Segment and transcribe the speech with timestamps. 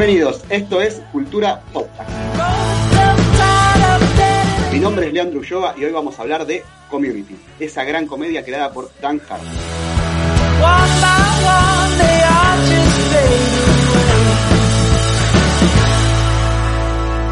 [0.00, 2.08] Bienvenidos, esto es Cultura Podcast.
[4.72, 8.42] Mi nombre es Leandro Ulloa y hoy vamos a hablar de Community, esa gran comedia
[8.42, 9.52] creada por Dan Harmon.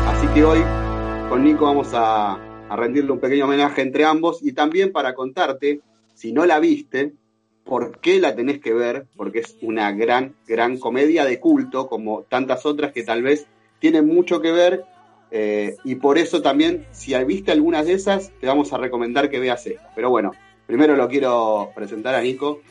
[0.08, 0.62] Así que hoy
[1.30, 5.80] con Nico vamos a, a rendirle un pequeño homenaje entre ambos y también para contarte,
[6.12, 7.14] si no la viste,
[7.68, 12.22] por qué la tenés que ver, porque es una gran, gran comedia de culto, como
[12.22, 13.46] tantas otras que tal vez
[13.78, 14.84] tienen mucho que ver,
[15.30, 19.38] eh, y por eso también, si viste algunas de esas, te vamos a recomendar que
[19.38, 19.92] veas esta.
[19.94, 20.32] Pero bueno,
[20.66, 22.62] primero lo quiero presentar a Nico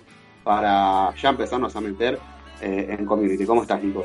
[0.44, 2.18] para ya empezarnos a meter
[2.60, 3.46] eh, en community.
[3.46, 4.04] ¿Cómo estás, Nico?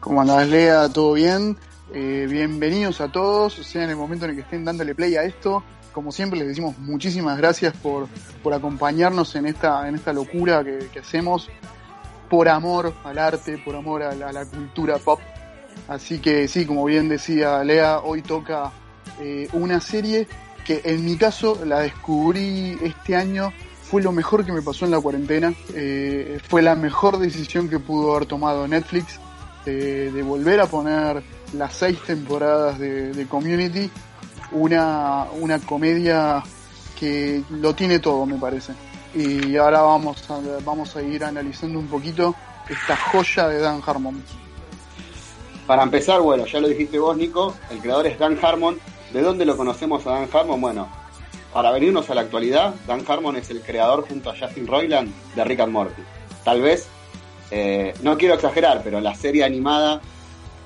[0.00, 0.88] ¿Cómo andás, Lea?
[0.88, 1.56] ¿Todo bien?
[1.92, 5.22] Eh, bienvenidos a todos, sea en el momento en el que estén dándole play a
[5.22, 5.62] esto
[5.94, 8.08] como siempre les decimos muchísimas gracias por,
[8.52, 11.48] acompañarnos en esta, en esta locura que, hacemos
[12.28, 15.20] por amor al arte, por amor a la, cultura pop.
[15.88, 18.72] Así que sí, como bien decía Lea, hoy toca
[19.20, 20.26] eh, una serie
[20.64, 23.52] que en mi caso la descubrí este año,
[23.82, 27.78] fue lo mejor que me pasó en la cuarentena, eh, fue la mejor decisión que
[27.78, 29.20] pudo haber tomado Netflix
[29.64, 33.90] de, volver a poner las seis temporadas de Community
[34.52, 36.42] una, una comedia
[36.98, 38.72] que lo tiene todo, me parece.
[39.14, 42.34] Y ahora vamos a, vamos a ir analizando un poquito
[42.68, 44.22] esta joya de Dan Harmon.
[45.66, 48.78] Para empezar, bueno, ya lo dijiste vos, Nico, el creador es Dan Harmon.
[49.12, 50.60] ¿De dónde lo conocemos a Dan Harmon?
[50.60, 50.88] Bueno,
[51.52, 55.44] para venirnos a la actualidad, Dan Harmon es el creador junto a Justin Roiland de
[55.44, 56.02] Rick and Morty.
[56.42, 56.88] Tal vez,
[57.50, 60.00] eh, no quiero exagerar, pero la serie animada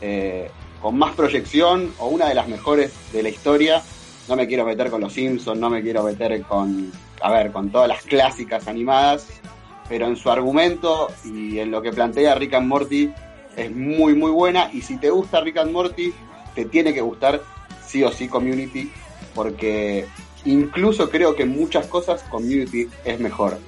[0.00, 3.82] eh, con más proyección o una de las mejores de la historia.
[4.28, 7.70] No me quiero meter con los Simpsons, no me quiero meter con, a ver, con
[7.70, 9.26] todas las clásicas animadas,
[9.88, 13.10] pero en su argumento y en lo que plantea Rick and Morty
[13.56, 16.12] es muy muy buena y si te gusta Rick and Morty
[16.54, 17.42] te tiene que gustar
[17.84, 18.92] sí o sí Community
[19.34, 20.06] porque
[20.44, 23.58] incluso creo que en muchas cosas Community es mejor.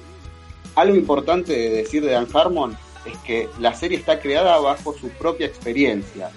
[0.75, 5.09] Algo importante de decir de Dan Harmon es que la serie está creada bajo su
[5.09, 6.29] propia experiencia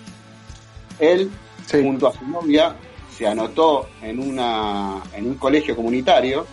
[0.98, 1.30] él,
[1.70, 2.76] junto a su novia,
[3.16, 6.46] se anotó en, una, en un colegio comunitario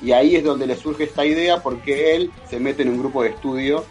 [0.00, 3.22] y ahí es donde le surge esta idea porque él se mete en un grupo
[3.22, 3.84] de estudio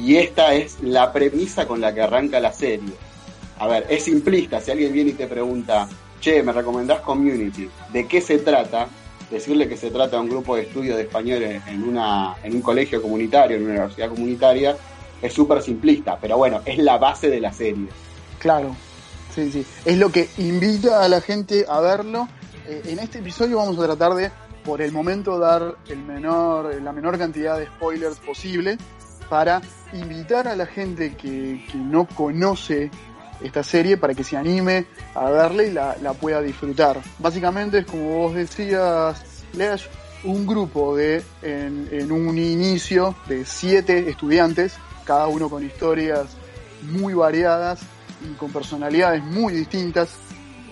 [0.00, 2.92] y esta es la premisa con la que arranca la serie.
[3.58, 5.88] A ver, es simplista, si alguien viene y te pregunta,
[6.20, 7.68] che, ¿me recomendás Community?
[7.92, 8.88] ¿De qué se trata?
[9.30, 12.62] Decirle que se trata de un grupo de estudio de español en, una, en un
[12.62, 14.76] colegio comunitario, en una universidad comunitaria,
[15.20, 17.88] es súper simplista, pero bueno, es la base de la serie.
[18.38, 18.76] Claro,
[19.34, 19.66] Sí, sí.
[19.84, 22.28] Es lo que invita a la gente a verlo.
[22.66, 24.30] Eh, en este episodio vamos a tratar de,
[24.64, 28.78] por el momento, dar el menor, la menor cantidad de spoilers posible
[29.28, 29.60] para
[29.92, 32.90] invitar a la gente que, no conoce
[33.42, 37.00] esta serie para que se anime a verla y la, pueda disfrutar.
[37.18, 39.22] Básicamente es como vos decías,
[39.52, 39.88] Leas,
[40.24, 44.74] un grupo de, en un inicio de siete estudiantes,
[45.04, 46.26] cada uno con historias
[46.82, 47.80] muy variadas
[48.22, 50.10] y con personalidades muy distintas.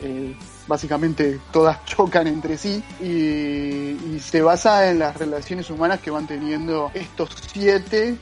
[0.03, 0.37] Eh,
[0.67, 6.91] básicamente todas chocan entre sí y, se basa en las relaciones humanas que van teniendo
[6.95, 8.17] estos siete,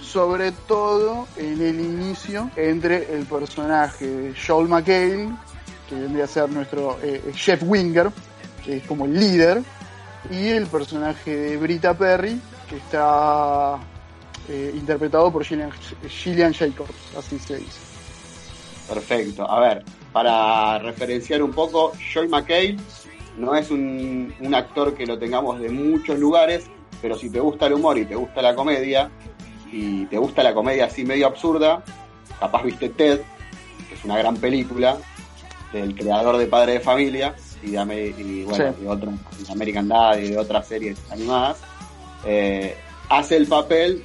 [0.00, 5.28] sobre todo en el inicio entre el personaje de Joel McHale,
[5.88, 8.10] que vendría a ser nuestro eh, Chef Winger,
[8.64, 9.62] que es como el líder,
[10.30, 12.40] y el personaje de Brita Perry,
[12.70, 13.78] que está
[14.48, 17.80] eh, interpretado por Gillian, Jacobs, así se dice.
[18.88, 19.50] Perfecto.
[19.50, 22.76] A ver, para referenciar un poco, Joy McKay
[23.38, 26.66] no es un, actor que lo tengamos de muchos lugares,
[27.00, 29.10] pero si te gusta el humor y te gusta la comedia,
[29.72, 31.82] y te gusta la comedia así medio absurda,
[32.38, 33.20] capaz viste Ted,
[33.88, 34.98] que es una gran película
[35.72, 39.18] del creador de Padre de Familia y de, y, bueno,
[39.50, 41.58] American Dad y de otras series animadas,
[42.24, 42.76] eh,
[43.08, 44.04] hace el papel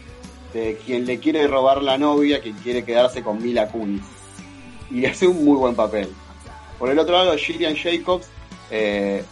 [0.54, 4.04] de quien le quiere robar la novia, quien quiere quedarse con Mila Kunis.
[4.92, 6.10] Y hace un muy buen papel.
[6.80, 8.28] Por el otro lado, Gillian Jacobs
[8.72, 9.24] eh,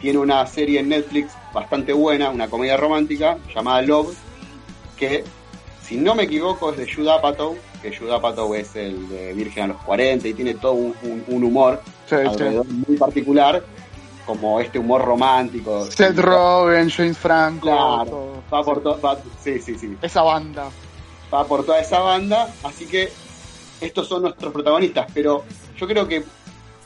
[0.00, 4.14] tiene una serie en Netflix bastante buena, una comedia romántica llamada Love,
[4.96, 5.24] que
[5.82, 9.64] si no me equivoco es de Judah Apatow, que Judah Apatow es el de Virgen
[9.64, 10.94] a los 40 y tiene todo un,
[11.26, 11.80] humor
[12.86, 13.64] muy particular,
[14.30, 15.90] como este humor romántico.
[15.90, 17.62] Seth Rogen, James Franco.
[17.62, 19.18] Claro, va por todo.
[19.42, 19.96] Sí, sí, sí.
[20.00, 20.70] Esa banda.
[21.34, 23.08] Va por toda esa banda, así que
[23.80, 25.42] estos son nuestros protagonistas, pero
[25.76, 26.22] yo creo que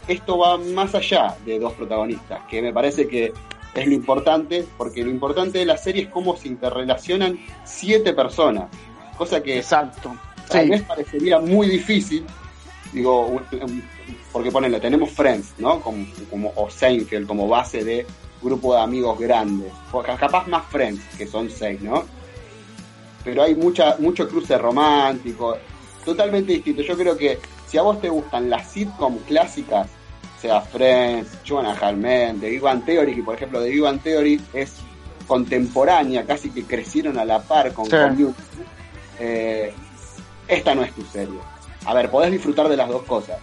[0.08, 3.35] esto va más allá de dos protagonistas, que me parece que
[3.75, 8.70] es lo importante, porque lo importante de la serie es cómo se interrelacionan siete personas,
[9.19, 10.17] cosa que Exacto.
[10.49, 12.25] tal vez parecería muy difícil,
[12.94, 13.43] digo,
[14.32, 15.81] porque ponele, tenemos Friends, ¿no?
[15.81, 18.06] Como, como, o Seinfeld como base de
[18.41, 19.73] grupo de amigos grandes,
[20.19, 22.05] capaz más Friends, que son seis, ¿no?
[23.25, 25.56] Pero hay mucha, mucho cruce romántico,
[26.05, 26.82] totalmente distinto.
[26.82, 29.88] Yo creo que si a vos te gustan las sitcom clásicas,
[30.41, 34.75] sea Friends, Joanna Halmen, The Big Theory, que por ejemplo The Big Theory es
[35.26, 38.35] contemporánea, casi que crecieron a la par con Community,
[39.19, 39.73] eh,
[40.46, 41.54] esta no es tu serie.
[41.84, 43.38] A ver, podés disfrutar de las dos cosas,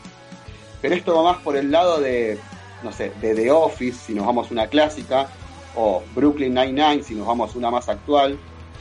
[0.81, 2.39] pero esto va más por el lado de,
[2.83, 5.27] no sé, de The Office, si nos vamos a una clásica,
[5.75, 8.37] o Brooklyn Nine-Nine, si nos vamos a una más actual,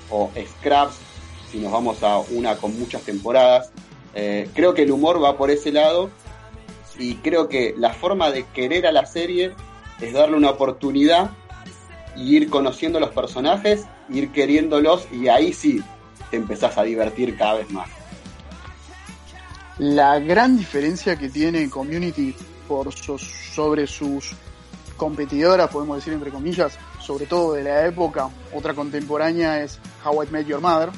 [0.09, 0.97] o Scraps,
[1.51, 3.71] si nos vamos a una con muchas temporadas.
[4.15, 6.11] Eh, creo que el humor va por ese lado
[6.99, 9.53] y creo que la forma de querer a la serie
[10.01, 11.31] es darle una oportunidad
[12.17, 15.81] y ir conociendo los personajes, ir queriéndolos y ahí sí
[16.31, 17.89] te empezás a divertir cada vez más.
[19.81, 22.37] La gran diferencia que tiene Community
[22.69, 24.33] por sobre sus
[24.95, 30.27] competidoras, podemos decir entre comillas, sobre todo de la época, otra contemporánea es How I
[30.31, 30.91] Met Your Mother,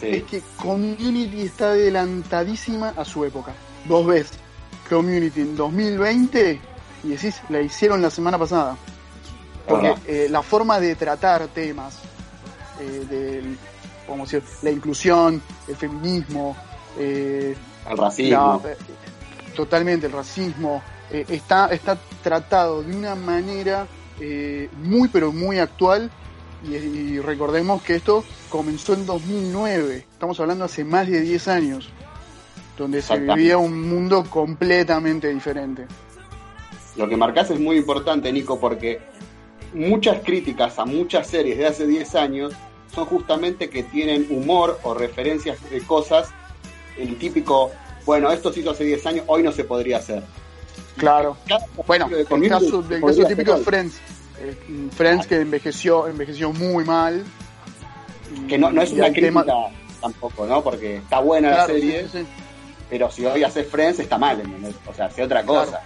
[0.00, 3.52] es que Community está adelantadísima a su época.
[3.88, 4.38] Dos veces.
[4.88, 6.60] Community en 2020
[7.02, 8.76] y decís, la hicieron la semana pasada.
[9.66, 11.98] Porque eh, la forma de tratar temas,
[12.80, 16.56] eh, de, decir, la inclusión, el feminismo,
[17.00, 17.56] eh,
[17.90, 18.62] el racismo.
[19.54, 23.86] totalmente, el racismo, está, está tratado de una manera
[24.82, 26.10] muy, pero muy actual.
[26.64, 31.92] Y, recordemos que esto comenzó en 2009, estamos hablando hace más de 10 años
[32.76, 35.86] donde se vivía un mundo completamente diferente.
[36.96, 39.00] Lo que marcas es muy importante, Nico, porque
[39.74, 42.52] muchas críticas a muchas series de hace 10 años
[42.94, 46.30] son justamente que tienen humor o referencias de cosas,
[46.96, 47.70] el típico,
[48.04, 50.22] bueno, esto se hizo hace 10 años, hoy no se podría hacer.
[50.96, 51.36] Claro.
[51.86, 53.96] Bueno, el caso, el caso típico de Friends.
[54.40, 57.24] Eh, Friends que envejeció, envejeció muy mal.
[58.48, 59.44] Que no, no es una crítica
[60.00, 60.62] tampoco, ¿no?
[60.62, 62.06] Porque está buena la serie.
[62.88, 64.42] Pero si hoy haces Friends está mal,
[64.86, 65.80] O sea, hace otra cosa.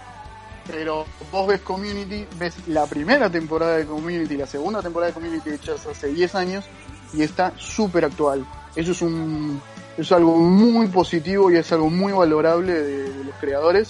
[0.67, 5.49] Pero vos ves Community, ves la primera temporada de Community, la segunda temporada de Community
[5.49, 6.65] hechas hace 10 años
[7.13, 8.45] y está súper actual.
[8.75, 9.61] Eso es un
[9.97, 13.89] es algo muy positivo y es algo muy valorable de, los creadores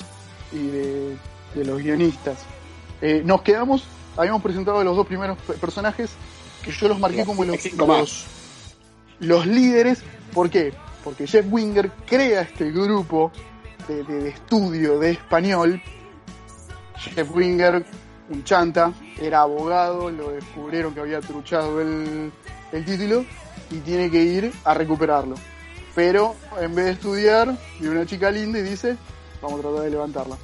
[0.52, 1.18] y de,
[1.66, 2.40] los guionistas.
[3.02, 3.86] Eh, nos quedamos,
[4.18, 6.12] habíamos presentado los dos primeros personajes
[6.64, 8.26] que yo los marqué como los, los,
[9.20, 10.04] los líderes.
[10.34, 10.74] ¿Por qué?
[11.04, 13.32] porque Jeff Winger crea este grupo
[13.88, 15.82] de, estudio de español.
[16.98, 17.84] Jeff Winger,
[18.30, 22.32] un chanta, era abogado, lo descubrieron que había truchado el,
[22.86, 23.26] título
[23.70, 25.36] y tiene que ir a recuperarlo.
[25.96, 28.98] Pero en vez de estudiar, vive una chica linda y dice,
[29.42, 30.38] vamos a tratar de levantarla.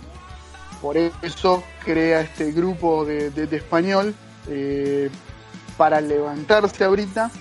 [0.82, 4.14] Por eso crea este grupo de, español
[4.48, 5.10] eh,
[5.78, 7.32] para levantarse ahorita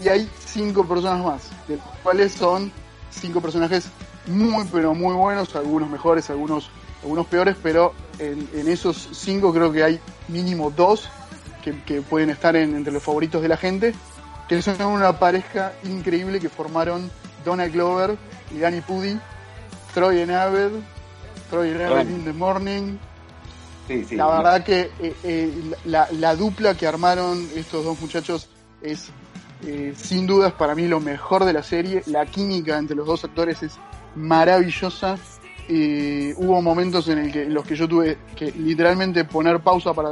[0.00, 2.70] y hay cinco personas más, de los cuales son
[3.10, 3.88] cinco personajes
[4.26, 6.70] muy pero muy buenos, algunos mejores, algunos,
[7.02, 11.08] algunos peores, pero en, esos cinco creo que hay mínimo dos
[11.62, 13.92] que, pueden estar entre los favoritos de la gente,
[14.48, 17.10] que son una pareja increíble que formaron
[17.44, 18.16] Donna Glover
[18.54, 19.18] y Danny Pudi,
[19.94, 20.72] Troy and Abed,
[21.50, 22.98] Troy and Abed in the Morning.
[24.12, 28.48] la verdad que eh, eh, la, la dupla que armaron estos dos muchachos
[28.82, 29.10] es
[29.64, 32.02] eh, sin dudas para mí lo mejor de la serie.
[32.06, 33.78] La química entre los dos actores es
[34.14, 35.16] maravillosa.
[35.68, 40.10] hubo momentos en, el que, los que yo tuve que literalmente poner pausa para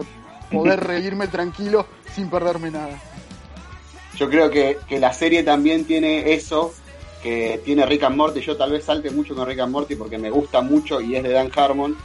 [0.50, 2.98] poder reírme tranquilo sin perderme nada.
[4.16, 6.72] Yo creo que, la serie también tiene eso
[7.22, 8.40] que tiene Rick and Morty.
[8.40, 11.22] Yo tal vez salte mucho con Rick and Morty porque me gusta mucho y es
[11.22, 11.96] de Dan Harmon,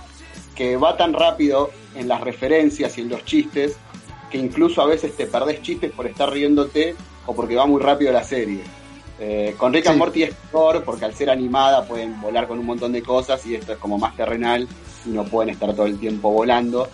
[0.56, 3.78] que va tan rápido en las referencias y en los chistes
[4.30, 8.12] que incluso a veces te perdés chistes por estar riéndote o porque va muy rápido
[8.12, 8.62] la serie.
[9.20, 12.66] Eh, con Rick and Morty es mejor porque al ser animada pueden volar con un
[12.66, 14.68] montón de cosas y esto es como más terrenal
[15.06, 16.88] y no pueden estar todo el tiempo volando.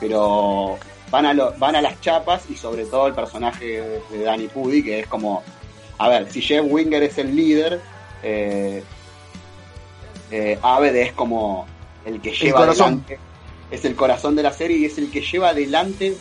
[0.00, 0.78] Pero
[1.10, 5.00] van a, van a las chapas y sobre todo el personaje de, Danny Pudi que
[5.00, 5.42] es como,
[5.98, 7.80] a ver, si Jeff Winger es el líder,
[8.22, 8.82] eh,
[10.30, 11.66] eh Aved es como
[12.04, 13.18] el que lleva adelante,
[13.70, 16.16] es el corazón de la serie y es el que lleva adelante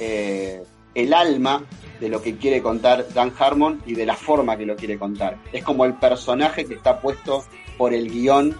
[0.00, 0.62] eh,
[0.94, 1.64] el alma
[2.00, 5.36] de lo que quiere contar Dan Harmon y de la forma que lo quiere contar.
[5.52, 7.44] Es como el personaje que está puesto
[7.76, 8.56] por el guion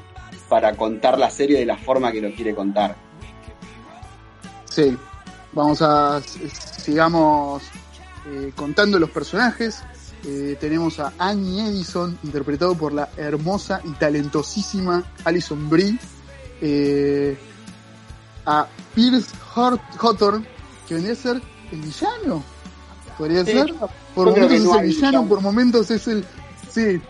[0.48, 2.96] para contar la serie de la forma que lo quiere contar.
[4.64, 4.96] Sí,
[5.52, 7.62] vamos a sigamos
[8.26, 9.82] eh, contando los personajes.
[10.24, 15.98] eh, tenemos a Annie Edison, interpretado por la hermosa y talentosísima Alison Brie,
[16.60, 17.38] eh,
[18.44, 20.46] a Pierce Hawthorne,
[20.86, 21.40] que vendría a ser
[21.70, 22.42] el villano,
[23.16, 23.74] podría ser,
[24.14, 26.24] por momentos es el villano, por momentos es el,
[26.68, 27.00] sí,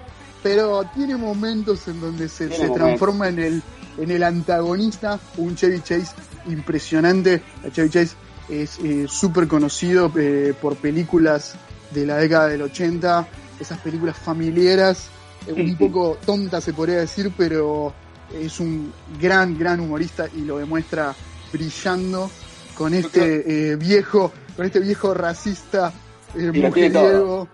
[0.42, 3.62] pero tiene momentos en donde se, se transforma en el,
[3.96, 6.14] en el antagonista, un Chevy Chase
[6.46, 7.42] impresionante,
[7.72, 8.14] Chevy Chase
[8.48, 11.54] es eh, súper conocido eh, por películas
[11.90, 13.26] de la década del 80,
[13.60, 15.08] esas películas familiares,
[15.46, 17.92] eh, un poco tonta se podría decir, pero
[18.34, 21.14] es un gran, gran humorista y lo demuestra
[21.52, 22.30] brillando
[22.74, 25.92] con este eh, viejo, con este viejo racista
[26.34, 27.48] mujeriego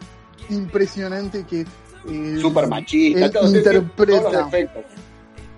[0.50, 1.64] impresionante que
[2.40, 4.50] super machista, interpreta,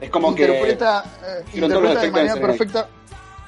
[0.01, 1.05] es como interpreta,
[1.51, 2.89] que interpreta de manera perfecta,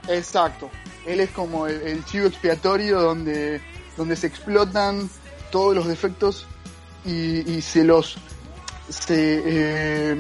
[0.09, 0.71] exacto.
[1.07, 3.61] Él es como el chivo expiatorio donde
[3.99, 5.11] donde se explotan
[5.51, 6.47] todos los defectos
[7.05, 8.17] y, se los
[8.89, 10.17] se, eh,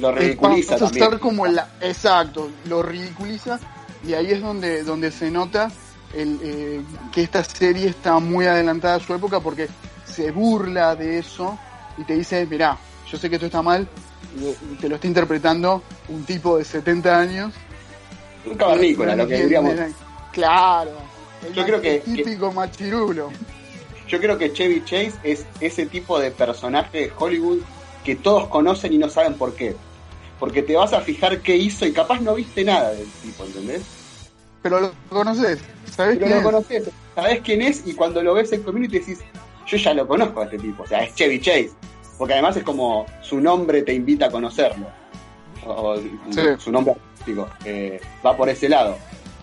[0.00, 3.58] lo ridiculiza estar como la exacto lo ridiculiza
[4.06, 5.70] y ahí es donde donde se nota
[6.14, 9.68] el, eh, que esta serie está muy adelantada a su época porque
[10.04, 11.58] se burla de eso
[11.96, 12.78] y te dice mira
[13.10, 13.88] yo sé que esto está mal
[14.36, 17.54] y te lo está interpretando un tipo de 70 años
[18.50, 19.74] un cavernícola lo que diríamos
[20.32, 21.08] claro
[21.54, 22.00] yo creo que.
[22.00, 23.30] Típico machirulo.
[24.06, 27.58] Yo creo que Chevy Chase es ese tipo de personaje de Hollywood
[28.04, 29.76] que todos conocen y no saben por qué.
[30.40, 33.82] Porque te vas a fijar qué hizo y capaz no viste nada del tipo, ¿entendés?
[34.62, 38.62] Pero lo conoces, ¿sabes quién lo conoces, sabes quién es y cuando lo ves en
[38.62, 39.20] community decís,
[39.66, 41.70] yo ya lo conozco a este tipo, o sea, es Chevy Chase.
[42.16, 44.86] Porque además es como su nombre te invita a conocerlo.
[45.64, 45.96] O,
[46.58, 46.94] su nombre
[47.64, 48.96] Eh, va por ese lado.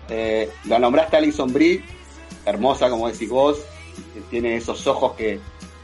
[0.10, 1.84] Eh, la nombraste Alison Brie,
[2.46, 3.58] hermosa como decís vos,
[4.30, 5.40] tiene esos ojos que,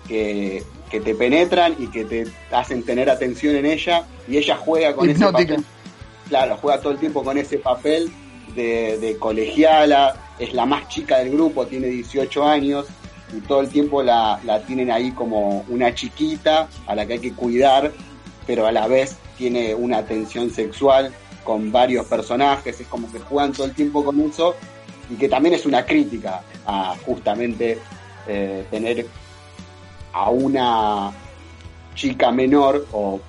[0.07, 5.09] que, te penetran y que te hacen tener atención en ella y ella juega con
[5.09, 5.63] ese papel.
[6.27, 8.11] Claro, juega todo el tiempo con ese papel
[8.55, 12.85] de, colegiala, es la más chica del grupo, tiene 18 años
[13.35, 17.19] y todo el tiempo la, la tienen ahí como una chiquita a la que hay
[17.19, 17.91] que cuidar,
[18.45, 23.51] pero a la vez tiene una atención sexual con varios personajes, es como que juegan
[23.53, 24.55] todo el tiempo con eso
[25.09, 27.79] y que también es una crítica a justamente
[28.27, 29.07] eh, tener
[30.13, 31.11] a una
[31.95, 33.19] chica menor o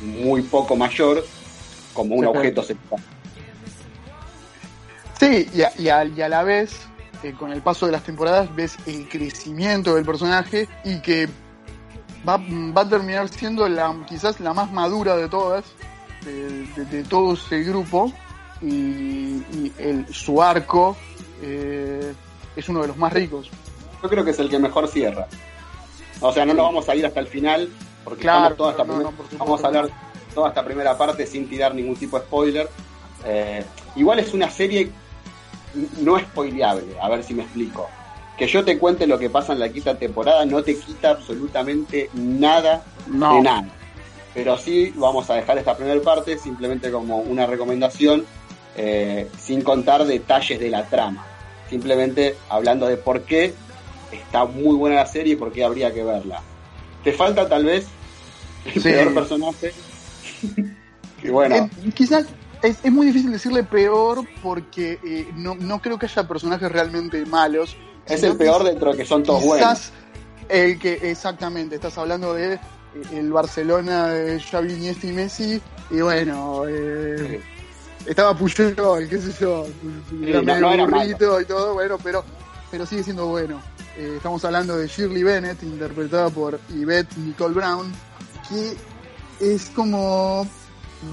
[0.00, 1.24] muy poco mayor
[1.92, 3.02] como un objeto sexual.
[5.18, 6.88] Sí, y a, la vez,
[7.22, 11.28] eh, con el paso de las temporadas, ves el crecimiento del personaje y que
[12.26, 15.64] va, va a terminar siendo la, quizás la más madura de todas,
[16.24, 18.12] de, todo ese grupo
[18.62, 19.42] y,
[19.78, 20.96] el, su arco
[21.42, 22.12] eh,
[22.56, 23.50] es uno de los más ricos.
[24.02, 25.26] Yo creo que es el que mejor cierra.
[26.20, 27.70] O sea, no nos vamos a ir hasta el final
[28.04, 28.84] porque claro, toda esta
[29.38, 29.88] vamos a hablar
[30.34, 32.68] toda esta primera parte sin tirar ningún tipo de spoiler.
[33.24, 33.64] Eh,
[33.96, 34.90] igual es una serie
[36.00, 37.88] no spoileable, a ver si me explico.
[38.36, 42.10] Que yo te cuente lo que pasa en la quinta temporada no te quita absolutamente
[42.14, 43.79] nada de nada
[44.34, 48.24] pero sí vamos a dejar esta primera parte simplemente como una recomendación,
[48.76, 51.24] eh, sin contar detalles de la trama,
[51.68, 53.52] simplemente hablando de por qué
[54.12, 56.42] está muy buena la serie y por qué habría que verla.
[57.02, 57.86] Te falta tal vez
[58.74, 59.72] el peor personaje.
[61.22, 61.56] que bueno.
[61.56, 62.26] Eh, quizás
[62.62, 67.76] es, muy difícil decirle peor porque eh, no, no creo que haya personajes realmente malos.
[68.06, 69.92] Es el peor dentro de que son todos buenos.
[70.48, 72.58] El que, exactamente, estás hablando de
[73.12, 77.40] el Barcelona de Xavi, Iniesta y Messi, y bueno, eh,
[78.06, 78.74] estaba Puyol,
[79.08, 79.66] qué sé yo,
[80.22, 82.24] era medio y todo, bueno, pero,
[82.70, 83.60] pero sigue siendo bueno.
[83.96, 87.92] Eh, estamos hablando de Shirley Bennett, interpretada por Yvette Nicole Brown,
[88.48, 88.76] que
[89.40, 90.46] es como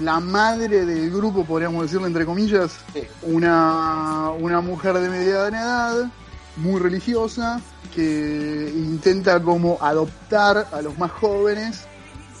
[0.02, 2.78] la madre del grupo, podríamos decirlo entre comillas,
[3.22, 6.12] una, una mujer de mediana edad,
[6.56, 7.60] muy religiosa,
[7.94, 11.86] que intenta como adoptar a los más jóvenes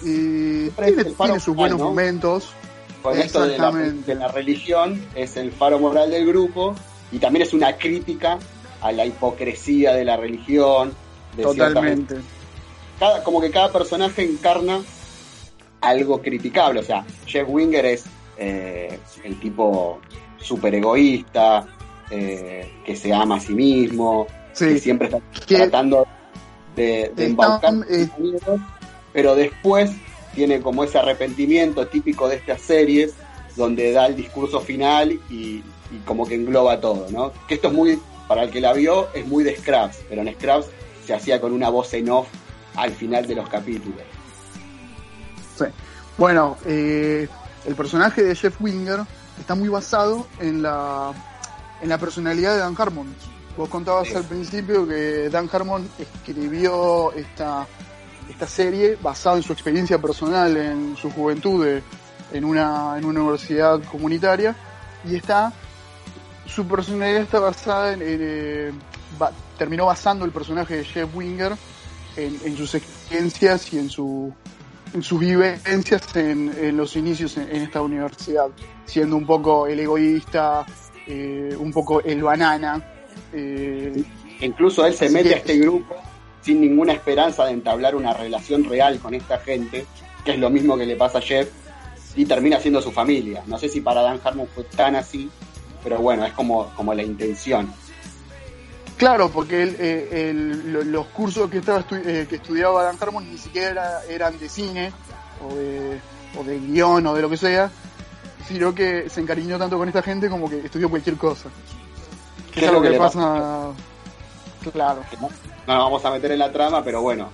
[0.02, 2.50] y tiene, sus buenos momentos.
[3.02, 6.74] Con esto de la, religión es el faro moral del grupo
[7.12, 8.38] y también es una crítica
[8.80, 10.92] a la hipocresía de la religión.
[11.40, 12.16] Totalmente.
[12.98, 14.80] Cada, como que cada personaje encarna
[15.80, 16.80] algo criticable.
[16.80, 18.04] O sea, Jeff Winger es
[18.36, 20.00] eh, el tipo
[20.38, 21.66] súper egoísta,
[22.10, 24.26] eh, que se ama a sí mismo,
[24.58, 26.06] que siempre está tratando
[26.76, 28.08] de, de embaucar eh,
[29.12, 29.90] pero después
[30.34, 33.14] tiene como ese arrepentimiento típico de estas series,
[33.56, 35.64] donde da el discurso final y,
[36.04, 37.32] como que engloba todo, ¿no?
[37.48, 40.32] Que esto es muy, para el que la vio, es muy de Scraps, pero en
[40.34, 40.66] Scraps
[41.04, 42.28] se hacía con una voz en off
[42.76, 44.02] al final de los capítulos.
[45.58, 45.64] Sí.
[46.16, 47.26] Bueno, eh,
[47.66, 49.00] el personaje de Jeff Winger
[49.40, 51.12] está muy basado en la,
[51.82, 53.12] en la personalidad de Dan Harmon.
[53.58, 57.66] Vos contabas al principio que Dan Harmon escribió esta,
[58.30, 61.66] esta serie basada en su experiencia personal en su juventud
[62.32, 64.54] en, una, en una universidad comunitaria
[65.04, 65.52] y está
[66.46, 68.72] su personalidad está basada en, eh,
[69.58, 71.56] terminó basando el personaje de Jeff Winger
[72.14, 74.32] en, sus experiencias y en, su,
[74.94, 78.50] en sus vivencias en, los inicios en, esta universidad,
[78.84, 80.64] siendo un poco el egoísta,
[81.08, 82.97] eh, un poco el banana.
[83.32, 84.04] Eh,
[84.40, 85.96] Incluso él se mete a este grupo
[86.40, 89.84] sin ninguna esperanza de entablar una relación real con esta gente,
[90.24, 91.48] que es lo mismo que le pasa a Jeff,
[92.14, 93.42] y termina siendo su familia.
[93.46, 95.28] No sé si para Dan Harmon fue tan así,
[95.82, 97.72] pero bueno, es como, como la intención.
[98.96, 104.38] Claro, porque eh, los cursos que estaba eh, que estudiaba Dan Harmon ni siquiera eran
[104.38, 104.92] de cine
[105.44, 105.98] o de,
[106.38, 107.70] o de guion o de lo que sea,
[108.48, 111.48] sino que se encariñó tanto con esta gente como que estudió cualquier cosa.
[112.58, 113.72] ¿Qué es lo que, le pasa?
[114.72, 115.02] Claro.
[115.66, 117.28] No nos vamos a meter en la trama, pero bueno,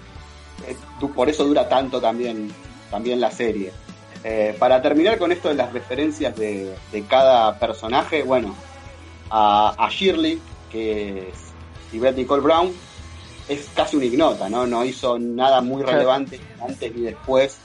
[0.67, 0.77] eh,
[1.15, 2.53] por eso dura tanto también,
[2.91, 3.73] también la serie.
[4.59, 6.75] para terminar con esto de las referencias de,
[7.09, 8.55] cada personaje, bueno,
[9.31, 10.41] a, a Shirley,
[10.71, 11.45] que es
[11.95, 12.73] y Beth Nicole Brown
[13.49, 14.67] es casi una ignota, ¿no?
[14.67, 17.59] No hizo nada muy relevante antes ni después.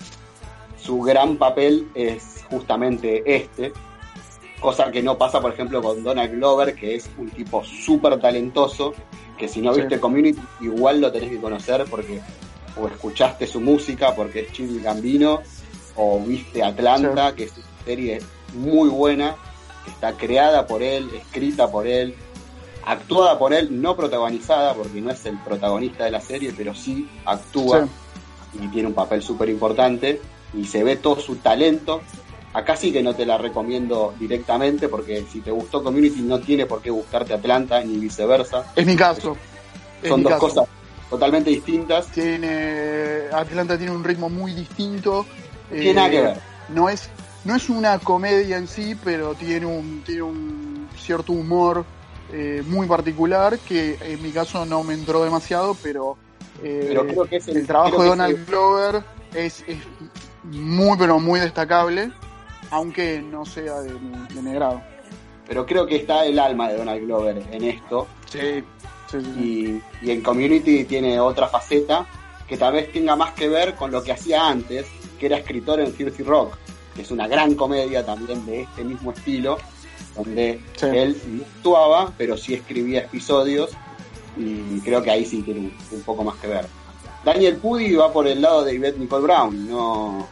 [0.77, 3.73] Su gran papel es justamente este,
[4.59, 8.93] cosa que no pasa, por ejemplo, con Donald Glover, que es un tipo súper talentoso,
[9.37, 12.21] que si no viste Community, igual lo tenés que conocer porque
[12.75, 15.41] o escuchaste su música porque es Chili Gambino,
[15.95, 18.21] o viste Atlanta, que es una serie
[18.53, 19.35] muy buena,
[19.83, 22.15] que está creada por él, escrita por él,
[22.85, 27.07] actuada por él, no protagonizada, porque no es el protagonista de la serie, pero sí
[27.25, 27.87] actúa
[28.53, 30.21] y tiene un papel súper importante
[30.53, 32.01] y se ve todo su talento.
[32.53, 36.65] Acá sí que no te la recomiendo directamente porque si te gustó Community no tiene
[36.65, 38.71] por qué gustarte Atlanta ni viceversa.
[38.75, 39.37] Es mi caso.
[40.07, 40.67] Son dos cosas
[41.09, 42.07] totalmente distintas.
[42.07, 45.25] Tiene Atlanta tiene un ritmo muy distinto.
[45.69, 46.37] Tiene nada que eh, ver.
[46.69, 47.09] No es
[47.45, 51.85] no es una comedia en sí, pero tiene un tiene un cierto humor
[52.31, 56.15] eh, muy particular que en mi caso no me entró demasiado, pero,
[56.61, 59.63] eh, creo que el, trabajo de Donald Glover es,
[60.43, 62.11] muy, pero muy destacable,
[62.71, 64.81] aunque no sea de, mi grado.
[65.47, 68.07] Pero creo que está el alma de Donald Glover en esto.
[68.25, 68.63] Sí,
[69.39, 72.05] y, y en Community tiene otra faceta
[72.49, 74.87] que tal vez tenga más que ver con lo que hacía antes,
[75.19, 76.55] que era escritor en Filthy Rock,
[76.95, 79.57] que es una gran comedia también de este mismo estilo,
[80.15, 83.69] donde él no actuaba, pero sí escribía episodios
[84.35, 86.65] y creo que ahí sí tiene un, poco más que ver.
[87.23, 90.27] Daniel Pudi va por el lado de Yvette Nicole Brown, no,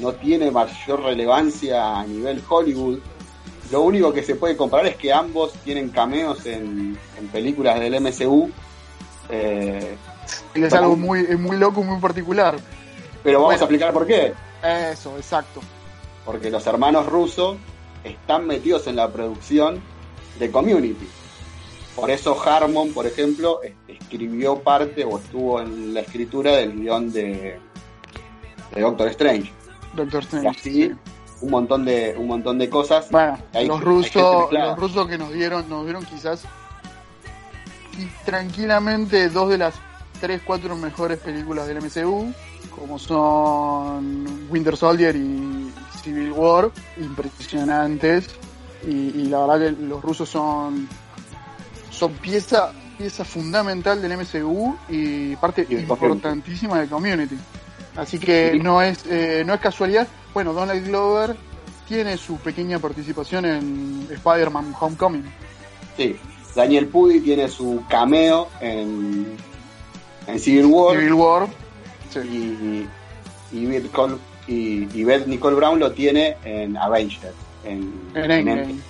[0.00, 2.98] no tiene mayor relevancia a nivel Hollywood.
[3.70, 6.98] Lo único que se puede comparar es que ambos tienen cameos en,
[7.32, 8.50] películas del MCU.
[9.28, 9.96] Eh,
[10.54, 12.56] es algo muy, muy loco, muy particular.
[13.22, 14.34] Pero vamos a explicar por qué.
[14.62, 15.60] Eso, exacto.
[16.24, 17.56] Porque los hermanos rusos
[18.04, 19.80] están metidos en la producción
[20.38, 21.08] de Community.
[21.96, 27.58] Por eso Harmon, por ejemplo, escribió parte o estuvo en la escritura del guion de,
[28.74, 29.52] de Doctor Strange.
[29.94, 30.48] Doctor Strange.
[30.48, 30.92] así,
[31.40, 33.10] un montón de un montón de cosas.
[33.10, 36.44] Bueno, los rusos, los rusos que nos dieron, nos dieron quizás
[38.24, 39.74] tranquilamente dos de las
[40.20, 42.32] tres, cuatro mejores películas del MCU,
[42.70, 48.28] como son Winter Soldier y Civil War impresionantes
[48.86, 50.88] y, la verdad que los rusos son
[51.90, 57.38] son pieza pieza fundamental del MCU y parte importantísima del community
[57.96, 60.06] así que no es eh, no es casualidad.
[60.34, 61.36] Bueno Donald Glover
[61.88, 65.24] tiene su pequeña participación en Spider-Man Homecoming.
[65.96, 66.16] Sí.
[66.54, 69.36] Daniel Pudi tiene su cameo en,
[70.26, 70.96] en Civil War.
[70.98, 71.48] Civil War
[72.16, 72.86] y,
[73.52, 73.90] y Bill
[74.46, 77.34] y, Beth Nicole Brown lo tiene en Avengers.
[77.64, 78.82] En, en,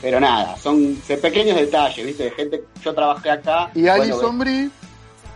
[0.00, 2.24] Pero nada, son pequeños detalles, ¿viste?
[2.24, 3.70] De gente, yo trabajé acá.
[3.74, 4.70] Y Alison Brie,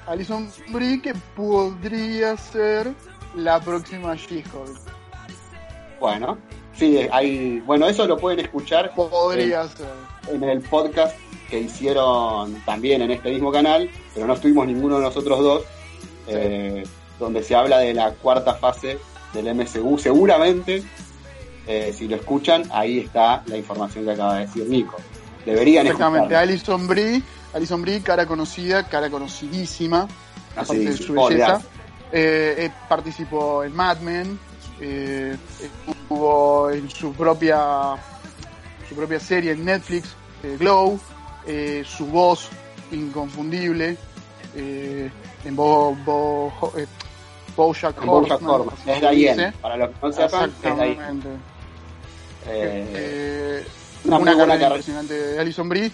[0.06, 2.92] Alison Brie que podría ser
[3.34, 4.78] la próxima She-Hulk.
[6.00, 6.38] Bueno,
[6.74, 8.94] sí, hay, bueno, eso lo pueden escuchar.
[8.94, 9.86] Podría en, ser.
[10.32, 11.16] En el podcast
[11.48, 15.62] que hicieron también en este mismo canal, pero no estuvimos ninguno de nosotros dos,
[16.26, 16.84] eh,
[17.18, 18.98] donde se habla de la cuarta fase
[19.32, 19.98] del MCU.
[19.98, 20.82] Seguramente,
[21.66, 24.96] eh, si lo escuchan, ahí está la información que acaba de decir Nico.
[25.44, 27.22] Deberían Exactamente, Alison Brie
[27.54, 30.08] Alison Brie, cara conocida, cara conocidísima,
[30.56, 31.60] Ah, aparte sí, de su belleza.
[32.12, 34.38] Eh, eh, participó en Mad Men,
[34.80, 37.94] eh, estuvo en su propia
[38.88, 40.08] su propia serie en Netflix,
[40.42, 41.00] eh, Glow,
[41.84, 42.48] su voz
[42.92, 43.96] inconfundible
[44.54, 46.52] en Bo, Bo,
[47.56, 48.76] Bojack Horseman, Horseman.
[48.86, 49.10] Es.
[49.10, 49.52] Diane.
[49.60, 50.56] Para los que no sepan, es.
[50.56, 51.28] Exactamente.
[52.46, 53.64] Eh,
[54.04, 54.66] una una, buena carrera.
[54.68, 55.90] impresionante de Alison Brie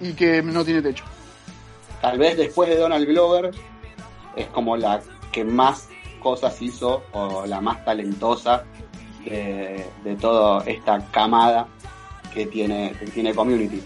[0.00, 1.04] y que no tiene techo.
[2.00, 3.50] Tal vez después de Donald Glover
[4.36, 5.00] es como la
[5.32, 5.88] que más
[6.22, 8.64] cosas hizo o la más talentosa
[9.24, 11.66] de, de toda esta camada
[12.32, 13.82] que tiene, que tiene Community.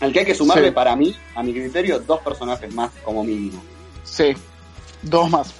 [0.00, 0.74] Al que hay que sumarle Sí.
[0.74, 3.60] para mí, a mi criterio, dos personajes más como mínimo.
[4.04, 4.32] Sí,
[5.02, 5.52] dos más.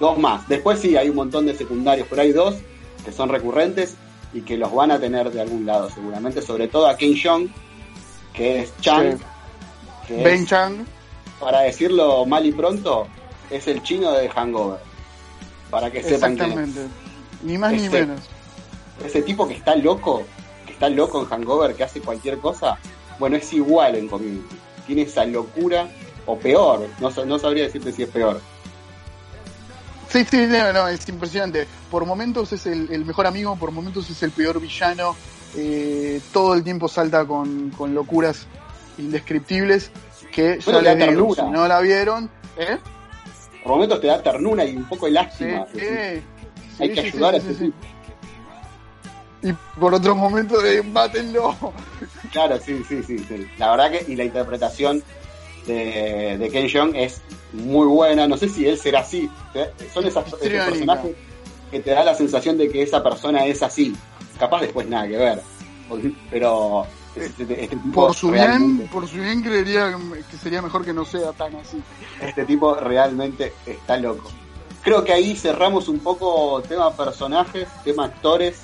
[0.00, 0.46] Dos más.
[0.48, 2.56] Después sí, hay un montón de secundarios, pero hay dos
[3.04, 3.94] que son recurrentes
[4.34, 7.48] y que los van a tener de algún lado seguramente, sobre todo a Ken Jeong,
[8.34, 9.24] que es Chang, Sí.
[10.08, 10.84] que es- Ben Chang,
[11.40, 13.06] para decirlo mal y pronto,
[13.50, 14.80] es el chino de Hangover.
[15.70, 16.80] Para que sepan que exactamente.
[17.42, 18.20] Ni más ni menos.
[19.04, 20.22] ese tipo que está loco,
[20.66, 22.78] que está loco en Hangover, que hace cualquier cosa,
[23.18, 24.56] bueno, es igual en Community.
[24.86, 25.88] Tiene esa locura,
[26.26, 28.40] o peor, no, no sabría decirte si es peor.
[30.08, 31.66] Sí, sí, no, no, es impresionante.
[31.90, 35.16] Por momentos es el, el mejor amigo, por momentos es el peor villano.
[35.56, 38.46] Eh, todo el tiempo salta con, con locuras
[38.98, 39.90] indescriptibles
[40.32, 42.78] que Bueno, les digo, si no la vieron, ¿eh?
[43.62, 45.66] Por momentos te da ternura y un poco de Sí, lástima.
[45.72, 45.80] sí,
[46.80, 47.64] Hay que sí, ayudar a ese sí.
[47.66, 47.76] tipo.
[49.42, 51.54] Y por otros momentos de mátenlo.
[52.32, 53.46] Claro, sí, sí, sí, sí.
[53.58, 55.02] La verdad que, y la interpretación
[55.66, 57.20] de, de Ken Jeong es
[57.52, 58.26] muy buena.
[58.26, 59.30] No sé si él será así.
[59.92, 61.12] Son esas, esos personajes
[61.70, 63.94] que te da la sensación de que esa persona es así.
[64.44, 65.42] Capaz después nada que ver.
[66.30, 69.96] Pero este, este tipo Por su bien, por su bien creería
[70.30, 71.80] que sería mejor que no sea tan así.
[72.20, 74.30] este tipo realmente está loco.
[74.82, 78.60] Creo que ahí cerramos un poco tema personajes, tema actores,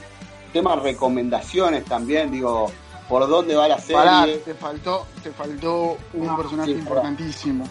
[0.53, 2.71] tema recomendaciones también, digo,
[3.09, 4.37] por dónde va la Pará, serie.
[4.38, 6.90] te faltó, te faltó un No, personaje sí, pará.
[6.90, 7.64] importantísimo.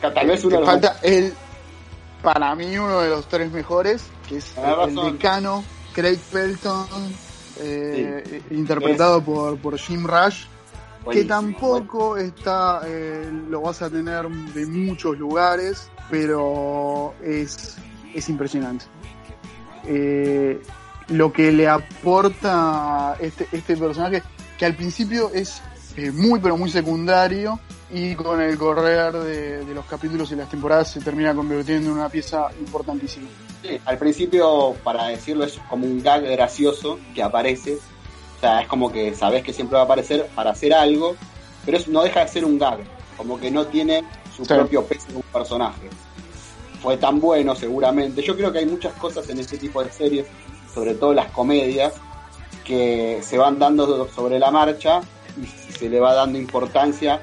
[0.00, 1.34] Tal vez uno Te de los falta el,
[2.22, 6.86] para mí uno de los tres mejores, que es el decano Craig Pelton,
[7.60, 10.44] eh, interpretado por, por Jim Rush,
[11.10, 17.76] que tampoco está, eh, lo vas a tener de muchos lugares, pero es,
[18.14, 18.84] es impresionante.
[19.86, 20.60] Eh,
[21.08, 24.22] lo que le aporta este, este personaje,
[24.58, 25.62] que al principio es
[26.12, 27.58] muy pero muy secundario
[27.90, 31.96] y con el correr de, de los capítulos y las temporadas se termina convirtiendo en
[31.96, 33.28] una pieza importantísima.
[33.62, 37.74] Sí, al principio, para decirlo, es como un gag gracioso que aparece.
[38.36, 41.16] O sea, es como que sabes que siempre va a aparecer para hacer algo,
[41.64, 42.78] pero es- no deja de ser un gag.
[43.16, 44.04] Como que no tiene
[44.36, 44.54] su Sí.
[44.54, 45.88] propio peso un personaje.
[46.80, 48.22] Fue tan bueno, seguramente.
[48.22, 50.26] Yo creo que hay muchas cosas en este tipo de series,
[50.72, 51.94] sobre todo las comedias,
[52.64, 55.00] que se van dando sobre la marcha
[55.42, 57.20] y se le va dando importancia.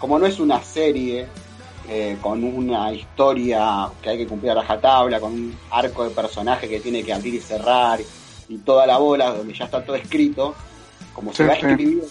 [0.00, 1.28] Como no es una serie
[1.88, 6.68] eh, con una historia que hay que cumplir a rajatabla, con un arco de personaje
[6.68, 8.00] que tiene que abrir y cerrar
[8.48, 10.54] y toda la bola, donde ya está todo escrito,
[11.14, 11.60] como se va sí.
[11.60, 12.06] escribiendo,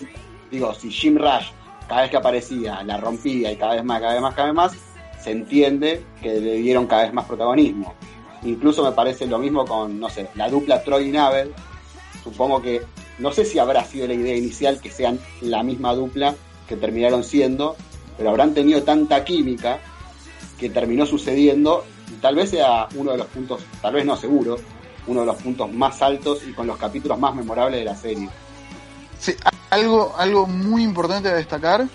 [0.49, 1.47] digo, si Jim Rush
[1.89, 4.55] cada vez que aparecía la rompía y cada vez más, cada vez más, cada vez
[4.55, 4.73] más,
[5.19, 7.95] se entiende que le dieron cada vez más protagonismo.
[8.43, 11.51] Incluso me parece lo mismo con, no sé, la dupla Troy y Nabel.
[12.23, 12.83] Supongo que,
[13.17, 16.35] no sé si habrá sido la idea inicial que sean la misma dupla
[16.69, 17.75] que terminaron siendo,
[18.15, 19.79] pero habrán tenido tanta química
[20.59, 24.57] que terminó sucediendo y tal vez sea uno de los puntos, tal vez no seguro,
[25.07, 28.29] uno de los puntos más altos y con los capítulos más memorables de la serie.
[29.19, 29.35] Sí,
[29.71, 31.87] algo, algo muy importante a destacar,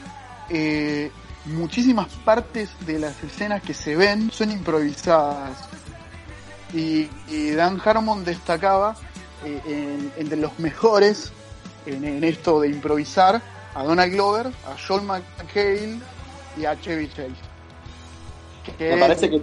[0.51, 1.11] eh,
[1.47, 5.57] muchísimas partes de las escenas que se ven son improvisadas.
[6.73, 7.09] Y,
[7.53, 8.97] Dan Harmon destacaba
[9.45, 11.33] eh, en- entre los mejores
[11.87, 13.41] en esto de improvisar
[13.75, 15.99] a Donald Glover, a Joel McHale
[16.57, 17.33] y a Chevy Chase.
[18.79, 19.43] Que- Me parece que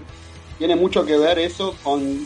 [0.58, 2.26] tiene mucho que ver eso con,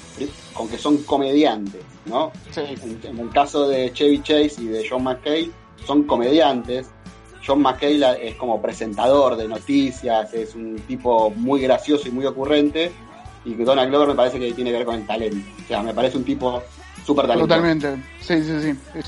[0.54, 2.32] con que son comediantes, ¿no?
[2.52, 5.52] sí, En, en el caso de Chevy Chase y de John McKay,
[5.86, 6.88] son comediantes.
[7.46, 12.26] John McKay la- es como presentador de noticias, es un tipo muy gracioso y muy
[12.26, 12.92] ocurrente.
[13.44, 15.38] Y Donald Glover me parece que tiene que ver con el talento.
[15.64, 16.64] O sea, me parece un tipo
[17.06, 17.96] súper talentoso totalmente.
[18.20, 19.00] Sí, sí, sí.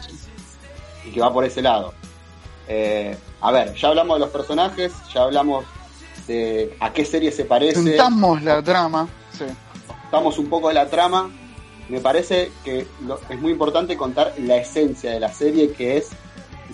[1.06, 1.94] Y que va por ese lado.
[2.68, 5.66] Eh, a ver, ya hablamos de los personajes, ya hablamos
[6.28, 7.82] de a qué serie se parece.
[7.82, 9.08] Sentamos la trama.
[9.38, 9.46] Sí.
[10.02, 11.30] contamos un poco de la trama.
[11.90, 16.10] Me parece que lo- es muy importante contar la esencia de la serie, que es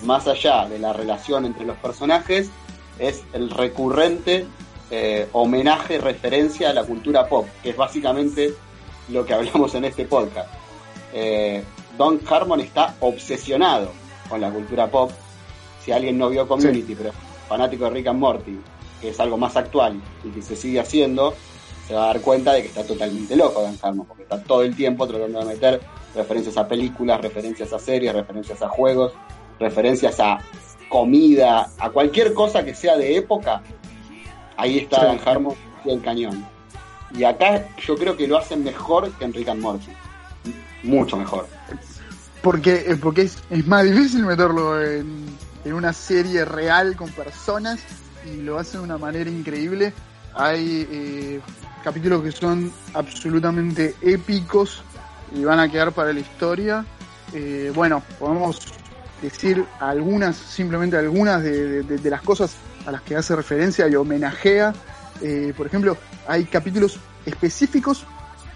[0.03, 2.49] más allá de la relación entre los personajes,
[2.99, 4.45] es el recurrente
[4.91, 8.53] eh, homenaje, referencia a la cultura pop, que es básicamente
[9.10, 10.49] lo que hablamos en este podcast.
[11.13, 11.63] Eh,
[11.97, 13.91] Don Harmon está obsesionado
[14.29, 15.12] con la cultura pop.
[15.84, 17.12] Si alguien no vio Community, pero
[17.48, 18.60] fanático de Rick and Morty,
[19.02, 21.34] que es algo más actual y que se sigue haciendo,
[21.88, 24.63] se va a dar cuenta de que está totalmente loco Dan Harmon, porque está todo
[24.63, 25.82] el tiempo tratando de meter
[26.15, 29.13] referencias a películas, referencias a series, referencias a juegos,
[29.60, 30.39] referencias a
[30.88, 33.62] comida, a cualquier cosa que sea de época,
[34.56, 36.46] ahí está Dan Harmon y el cañón.
[37.15, 39.91] Y acá yo creo que lo hacen mejor que en Rick and Morty.
[40.84, 41.48] Mucho mejor.
[42.41, 45.26] Porque, eh, porque es, es más difícil meterlo en,
[45.65, 47.80] en una serie real con personas
[48.26, 49.93] y lo hacen de una manera increíble.
[50.34, 51.41] Hay eh,
[51.84, 54.82] capítulos que son absolutamente épicos
[55.36, 56.86] y van a quedar para la historia.
[57.34, 58.60] Eh, bueno, podemos
[59.21, 64.73] decir algunas, simplemente algunas de, de, las cosas a las que hace referencia y homenajea.
[65.21, 65.97] Eh, por ejemplo,
[66.28, 68.06] hay capítulos específicos,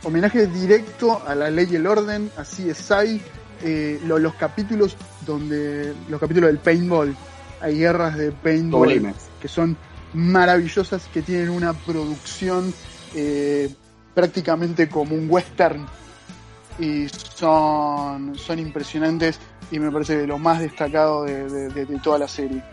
[0.04, 3.22] homenaje directo a la ley y el orden, es hay.
[3.64, 4.96] Eh, lo, los capítulos
[5.28, 7.16] donde los capítulos del paintball
[7.62, 9.78] hay guerras de paintball que son
[10.14, 12.74] maravillosas que tienen una producción
[13.16, 13.70] eh,
[14.16, 15.86] prácticamente como un western
[16.80, 19.40] y son, son impresionantes
[19.72, 22.64] y me parece de lo más destacado de, toda la serie.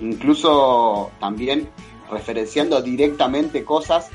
[0.00, 1.68] Incluso también
[2.10, 4.10] referenciando directamente cosas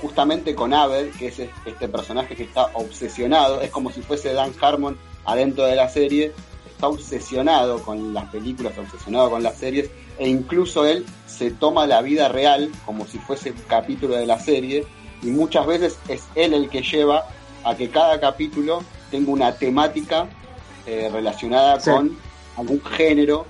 [0.00, 4.52] justamente con Abel, que es este personaje que está obsesionado, es como si fuese Dan
[4.60, 6.32] Harmon adentro de la serie,
[6.78, 12.02] está obsesionado con las películas, obsesionado con las series, e incluso él se toma la
[12.02, 14.86] vida real como si fuese un capítulo de la serie,
[15.20, 17.26] y muchas veces es él el que lleva
[17.64, 20.28] a que cada capítulo tenga una temática
[20.86, 22.16] eh, relacionada con
[22.56, 23.44] algún género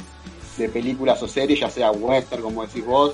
[0.56, 3.12] de películas o series, ya sea western, como decís vos,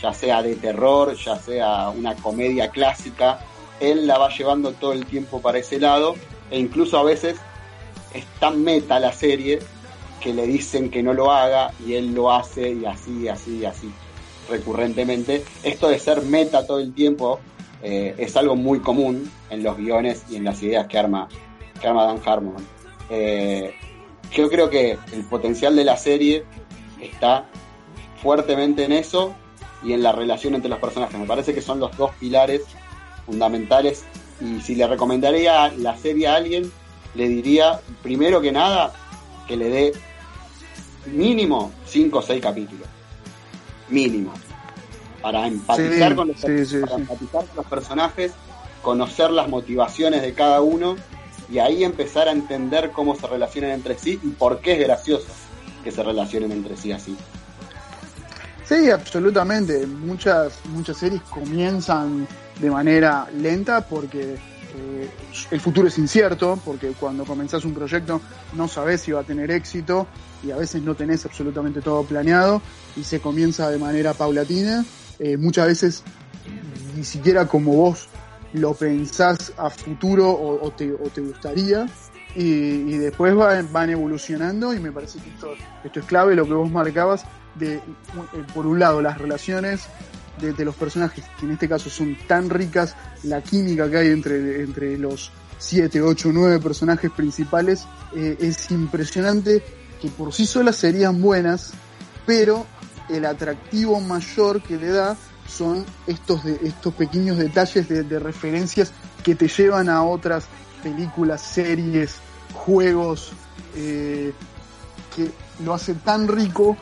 [0.00, 3.40] ya sea de terror, ya sea una comedia clásica,
[3.80, 6.14] él la va llevando todo el tiempo para ese lado,
[6.52, 7.36] e incluso a veces
[8.14, 9.58] es tan meta la serie
[10.20, 13.90] que le dicen que no lo haga y él lo hace y así, así, así,
[14.48, 15.44] recurrentemente.
[15.62, 17.40] Esto de ser meta todo el tiempo
[17.82, 21.28] eh, es algo muy común en los guiones y en las ideas que arma,
[21.80, 22.56] que arma Dan Harmon.
[23.10, 23.74] Eh,
[24.32, 26.44] yo creo que el potencial de la serie
[27.00, 27.46] está
[28.20, 29.34] fuertemente en eso
[29.84, 31.18] y en la relación entre los personajes.
[31.18, 32.62] Me parece que son los dos pilares
[33.26, 34.04] fundamentales
[34.40, 36.70] y si le recomendaría la serie a alguien,
[37.16, 38.92] le diría, primero que nada,
[39.46, 39.92] que le dé
[41.06, 42.86] mínimo 5 o 6 capítulos.
[43.88, 44.32] Mínimo.
[45.22, 48.32] Para empatizar, con los, empatizar con los personajes,
[48.82, 50.96] conocer las motivaciones de cada uno
[51.50, 55.26] y ahí empezar a entender cómo se relacionan entre sí y por qué es gracioso
[55.82, 57.16] que se relacionen entre sí así.
[58.64, 59.86] Sí, absolutamente.
[59.86, 62.26] Muchas, muchas series comienzan
[62.60, 64.36] de manera lenta porque
[64.76, 65.08] eh,
[65.50, 68.20] el futuro es incierto, porque cuando comenzás un proyecto
[68.54, 70.06] no sabes si va a tener éxito
[70.42, 72.60] y a veces no tenés absolutamente todo planeado
[72.96, 74.84] y se comienza de manera paulatina.
[75.18, 76.02] Eh, muchas veces
[76.94, 78.08] ni siquiera como vos
[78.52, 81.86] lo pensás a futuro o, te, gustaría
[82.34, 85.52] y, después van, evolucionando y me parece que esto,
[85.84, 87.80] esto es clave, lo que vos marcabas, de, eh,
[88.54, 89.88] por un lado, las relaciones
[90.40, 94.62] de, los personajes, que en este caso son tan ricas, la química que hay entre,
[94.62, 99.62] entre los 7, 8, 9 personajes principales, eh, es impresionante
[100.00, 101.72] que por sí solas serían buenas,
[102.26, 102.66] pero
[103.08, 105.16] el atractivo mayor que le da
[105.48, 110.46] son estos, de, estos pequeños detalles de, referencias que te llevan a otras
[110.82, 112.16] películas, series,
[112.52, 113.32] juegos,
[113.76, 114.32] eh,
[115.14, 115.30] que
[115.64, 116.76] lo hace tan rico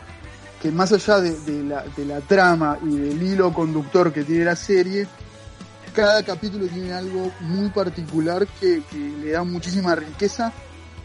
[0.65, 5.07] que más allá de, la, trama y del hilo conductor que tiene la serie,
[5.93, 8.81] cada capítulo tiene algo muy particular que,
[9.21, 10.55] le da muchísima riqueza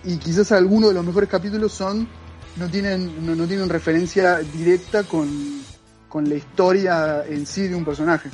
[0.06, 2.08] y quizás algunos de los mejores capítulos son
[2.56, 5.28] no tienen no, tienen referencia directa con,
[6.08, 8.30] con la historia en sí de un personaje.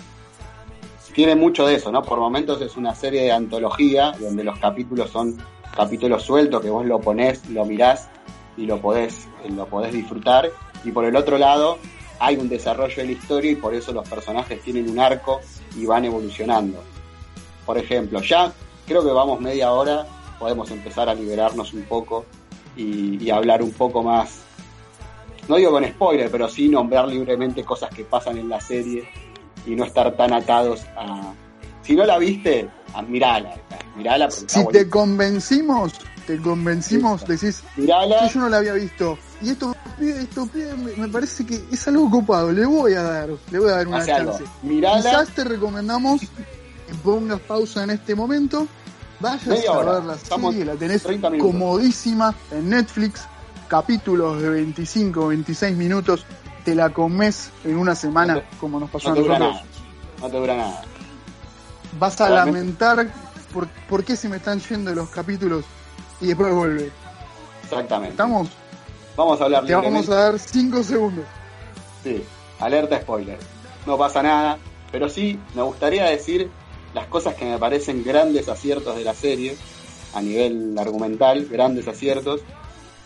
[1.16, 2.04] Tiene mucho de eso, ¿no?
[2.04, 5.38] Por momentos es una serie de antología donde los capítulos son
[5.76, 8.10] capítulos sueltos que vos lo ponés, lo mirás
[8.58, 10.52] y lo podés, lo podés disfrutar
[10.86, 11.80] y por el otro lado
[12.20, 15.42] hay un desarrollo de la historia y por eso los personajes tienen un arco
[15.76, 16.82] y van evolucionando.
[17.66, 18.54] Por ejemplo, ya
[18.88, 20.06] creo que vamos media hora,
[20.40, 22.26] podemos empezar a liberarnos un poco
[22.78, 24.40] y, hablar un poco más,
[25.48, 29.08] no digo con spoiler, pero sí nombrar libremente cosas que pasan en la serie
[29.66, 31.34] y no estar tan atados a...
[31.82, 33.56] Si no la viste, a mirala,
[33.96, 34.30] mirala.
[34.32, 35.94] Si te convencimos,
[36.26, 38.28] te convencimos, decís, mirala.
[38.28, 39.18] yo no la había visto.
[39.42, 42.52] Y esto estos pibes me, parece que es algo copado.
[42.52, 44.44] Le voy a dar, le voy a dar una chance.
[44.62, 48.68] Quizás te recomendamos que pongas pausa en este momento.
[49.20, 51.08] Vayas a ver la serie, la tenés
[51.40, 53.28] comodísima en Netflix.
[53.68, 56.26] Capítulos de 25, 26 minutos.
[56.64, 59.62] Te la comes en una semana, como nos pasó a nosotros.
[60.22, 60.82] No te dura nada.
[62.00, 63.08] Vas a lamentar
[63.54, 65.64] por, por qué se me están yendo los capítulos
[66.20, 66.92] y después vuelve.
[67.64, 68.12] Exactamente.
[68.12, 68.50] ¿Estamos?
[69.16, 71.26] Vamos a hablar Te vamos a dar 5 segundos.
[72.04, 72.24] Sí,
[72.60, 73.38] alerta spoiler.
[73.86, 74.58] No pasa nada,
[74.92, 76.50] pero sí me gustaría decir
[76.94, 79.56] las cosas que me parecen grandes aciertos de la serie,
[80.14, 82.42] a nivel argumental, grandes aciertos.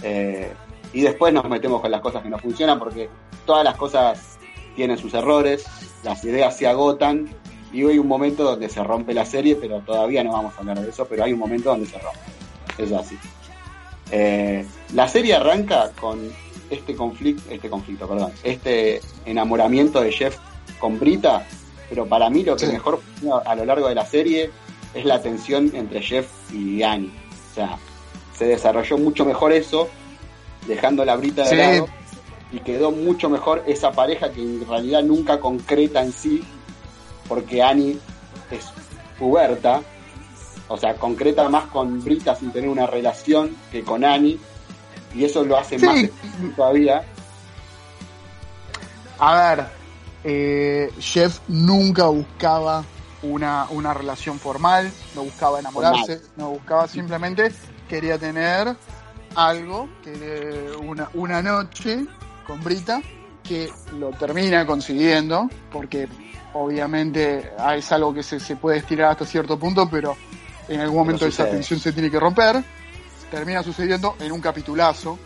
[0.03, 0.53] Eh,
[0.93, 3.09] y después nos metemos con las cosas que no funcionan, porque
[3.45, 4.37] todas las cosas
[4.75, 5.65] tienen sus errores,
[6.03, 7.29] las ideas se agotan,
[7.71, 10.79] y hay un momento donde se rompe la serie, pero todavía no vamos a hablar
[10.79, 12.19] de eso, pero hay un momento donde se rompe.
[12.77, 13.17] Es así.
[14.11, 16.19] Eh, la serie arranca con
[16.69, 20.37] este conflicto, este conflicto, perdón, este enamoramiento de Jeff
[20.79, 21.45] con Brita,
[21.89, 23.01] pero para mí lo que mejor
[23.45, 24.51] a lo largo de la serie
[24.93, 27.11] es la tensión entre Jeff y Annie.
[27.51, 27.77] O sea,
[28.33, 29.89] se desarrolló mucho mejor eso,
[30.67, 31.87] dejando la Brita de lado,
[32.51, 36.43] y quedó mucho mejor esa pareja que en realidad nunca concreta en sí,
[37.27, 37.99] porque Annie
[38.51, 38.65] es
[39.17, 39.81] puberta,
[40.69, 44.39] o sea, concreta más con Brita sin tener una relación que con Annie.
[45.13, 46.05] Y eso lo hace más
[46.55, 47.03] todavía.
[49.17, 49.65] A ver,
[50.23, 52.85] eh, Jeff nunca buscaba
[53.23, 57.51] una, una relación formal, no buscaba enamorarse, no buscaba simplemente,
[57.89, 58.75] quería tener
[59.35, 62.05] algo, que una, una noche
[62.45, 63.01] con Brita,
[63.43, 66.07] que lo termina consiguiendo, porque
[66.53, 70.15] obviamente es algo que se, se puede estirar hasta cierto punto, pero
[70.69, 72.63] en algún momento esa tensión se tiene que romper,
[73.31, 75.17] termina sucediendo en un capitulazo.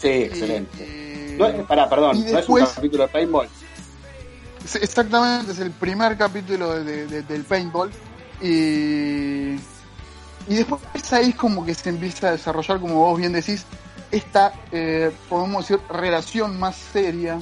[0.00, 1.36] Sí, excelente.
[1.38, 3.48] no, pará, perdón, no es un capítulo de paintball.
[4.80, 7.90] Exactamente, es el primer capítulo del paintball
[8.40, 9.58] y, y
[10.48, 10.80] después
[11.12, 13.64] ahí es como que se empieza a desarrollar, como vos bien decís,
[14.10, 17.38] esta, eh, podemos decir, relación más seria,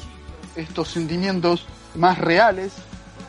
[0.57, 2.73] estos sentimientos más reales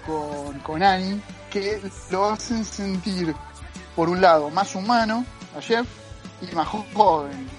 [0.06, 3.36] con, con Annie, que lo hacen sentir
[3.98, 5.26] por un lado, más humano
[5.58, 5.88] a Jeff
[6.40, 7.50] y más joven.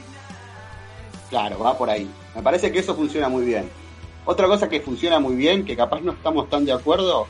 [1.31, 2.09] Claro, va por ahí.
[2.37, 3.69] Me parece que eso funciona muy bien.
[4.25, 7.27] Otra cosa que funciona muy bien, que capaz no estamos tan de acuerdo,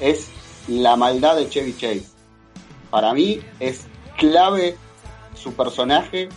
[0.00, 0.28] es
[0.66, 2.08] la maldad de Chevy Chase.
[2.90, 4.76] Para mí es clave
[5.34, 6.28] su personaje,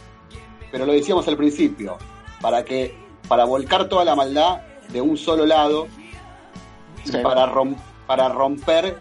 [0.72, 1.98] pero lo decíamos al principio,
[2.40, 2.96] para que
[3.28, 5.88] para volcar toda la maldad de un solo lado
[7.24, 7.52] para,
[8.06, 9.00] para romper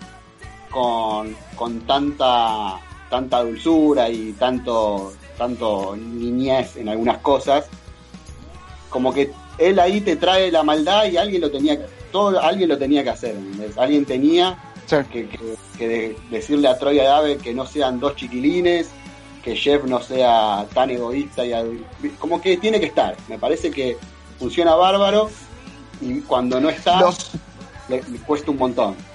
[0.71, 7.67] con, con tanta tanta dulzura y tanto, tanto niñez en algunas cosas,
[8.89, 11.79] como que él ahí te trae la maldad y alguien lo tenía,
[12.11, 13.37] todo, alguien lo tenía que hacer,
[13.77, 14.59] Alguien tenía
[15.79, 18.89] que, decirle a Troy Dave que no sean dos chiquilines,
[19.43, 21.53] que Jeff no sea tan egoísta y
[22.19, 23.17] como que tiene que estar.
[23.29, 23.97] Me parece que
[24.39, 25.31] funciona bárbaro
[26.01, 27.01] y cuando no está
[27.89, 29.10] le cuesta un montón.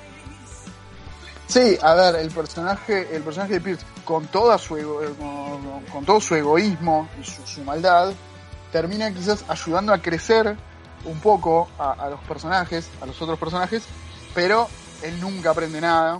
[1.47, 4.75] Sí, a ver, el personaje, el personaje de Pierce, con toda su
[5.91, 8.13] con, todo su egoísmo y su, maldad,
[8.71, 10.58] termina quizás ayudando a crecer
[11.05, 13.84] un poco a, los personajes, a los otros personajes,
[14.34, 14.67] pero
[15.03, 16.19] él nunca aprende nada.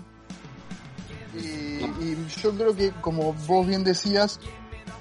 [1.34, 1.80] Y,
[2.42, 4.40] yo creo que, como vos bien decías,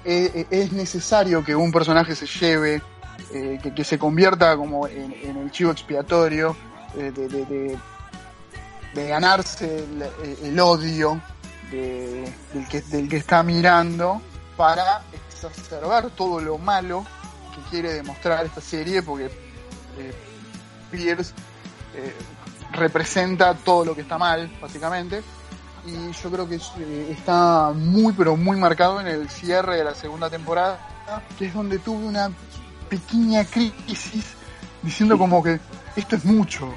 [0.03, 2.81] eh, eh, es necesario que un personaje se lleve,
[3.31, 6.55] eh, que, se convierta como en, el chivo expiatorio
[6.95, 7.77] de de
[8.95, 9.85] ganarse
[10.41, 11.21] el, odio
[11.71, 14.21] del, que, del que está mirando
[14.55, 17.05] para exacerbar todo lo malo
[17.53, 20.13] que quiere demostrar esta serie, porque eh,
[20.91, 21.33] Pierce
[21.95, 22.13] eh,
[22.71, 25.23] representa todo lo que está mal, básicamente.
[25.85, 29.93] Y yo creo que eh, está muy, pero muy marcado en el cierre de la
[29.93, 30.79] segunda temporada,
[31.37, 32.31] que es donde tuve una
[32.89, 34.25] pequeña crisis
[34.81, 35.59] diciendo como que
[35.95, 36.73] esto es mucho,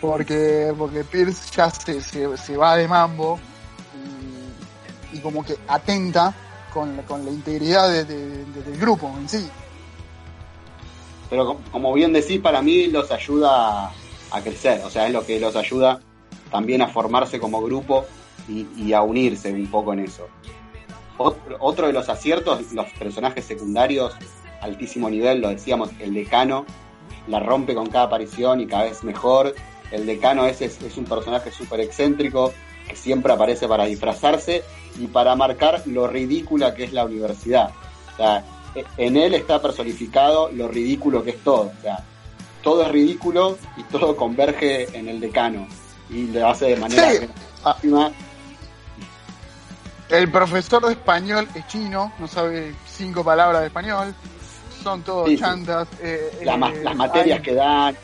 [0.00, 3.38] porque, porque Pierce ya se, se, va de mambo
[5.12, 6.34] y, como que atenta
[6.72, 9.48] con, con la integridad del grupo en sí.
[11.28, 13.92] Pero como bien decís, para mí los ayuda
[14.32, 16.00] a crecer, o sea, es lo que los ayuda
[16.50, 18.04] también a formarse como grupo
[18.48, 20.28] y, a unirse un poco en eso.
[21.16, 24.16] Otro, de los aciertos, los personajes secundarios,
[24.60, 26.64] altísimo nivel, lo decíamos, el decano,
[27.28, 29.54] la rompe con cada aparición y cada vez mejor
[29.90, 32.52] el decano ese es, un personaje súper excéntrico
[32.88, 34.62] que siempre aparece para disfrazarse
[34.98, 37.70] y para marcar lo ridícula que es la universidad.
[38.12, 41.72] O sea, e, en él está personificado lo ridículo que es todo.
[41.78, 41.98] O sea,
[42.62, 45.66] todo es ridículo y todo converge en el decano.
[46.08, 47.18] Y lo hace de manera Sí.
[50.08, 54.12] El profesor de español es chino, no sabe cinco palabras de español,
[54.82, 55.42] son todos Sí, sí.
[55.42, 55.86] chantas.
[56.00, 57.96] eh, La ma- eh, las materias hay, que dan.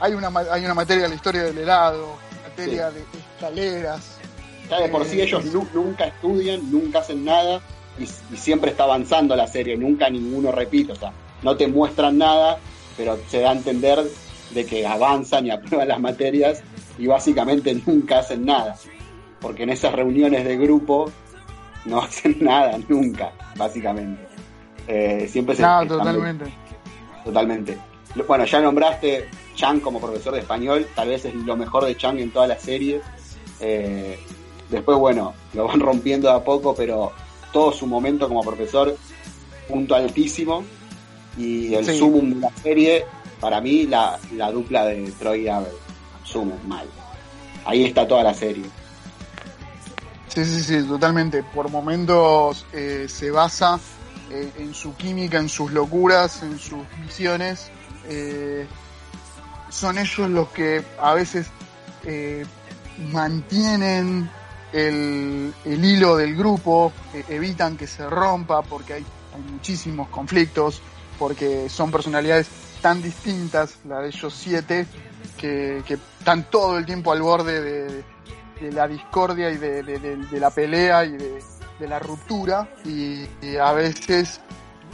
[0.00, 2.14] Hay una hay una materia de la historia del helado,
[2.48, 3.02] materia de
[3.36, 4.16] escaleras.
[4.70, 7.60] Ya de por sí Eh, ellos nu- nunca estudian, nunca hacen nada
[7.98, 12.18] y, y siempre está avanzando la serie, nunca ninguno repite, o sea, no te muestran
[12.18, 12.58] nada,
[12.96, 13.98] pero se da a entender
[14.50, 16.60] de que avanzan y aprueban las materias
[16.98, 18.76] y básicamente nunca hacen nada,
[19.40, 21.10] porque en esas reuniones de grupo
[21.86, 24.26] no hacen nada, nunca, básicamente.
[24.86, 26.44] Eh, siempre se No, totalmente.
[27.24, 27.78] Totalmente.
[28.26, 29.28] Bueno, ya nombraste
[29.58, 32.56] Chang como profesor de español, tal vez es lo mejor de Chang en toda la
[32.58, 33.00] serie.
[33.58, 34.16] Eh,
[34.70, 37.10] después, bueno, lo van rompiendo de a poco, pero
[37.52, 38.96] todo su momento como profesor,
[39.68, 40.62] punto altísimo.
[41.36, 41.98] Y el Sí.
[41.98, 43.04] sumum de la serie,
[43.40, 45.72] para mí, la, la dupla de Troy y Abel.
[46.22, 46.86] Sumum, mal.
[47.64, 48.64] Ahí está toda la serie.
[50.28, 51.42] Sí, sí, sí, totalmente.
[51.42, 53.80] Por momentos eh, se basa
[54.30, 57.70] eh, en su química, en sus locuras, en sus misiones.
[58.08, 58.66] Eh,
[59.70, 61.46] son ellos los que a veces
[62.04, 62.44] eh,
[63.12, 64.30] mantienen
[64.72, 70.80] el, el hilo del grupo, eh, evitan que se rompa porque hay, hay muchísimos conflictos,
[71.18, 72.48] porque son personalidades
[72.80, 74.86] tan distintas, la de ellos siete,
[75.36, 78.04] que, que están todo el tiempo al borde de,
[78.72, 81.40] la discordia y de, de- la pelea y de,
[81.88, 83.24] la ruptura y,
[83.56, 84.40] a veces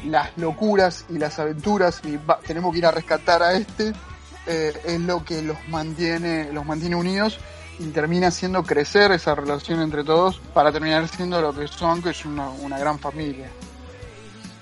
[0.05, 3.95] las locuras y las aventuras y tenemos que ir a rescatar a este
[4.47, 7.39] eh, es lo que los mantiene los mantiene unidos
[7.79, 12.11] y termina haciendo crecer esa relación entre todos para terminar siendo lo que son que
[12.11, 13.49] es una, una gran familia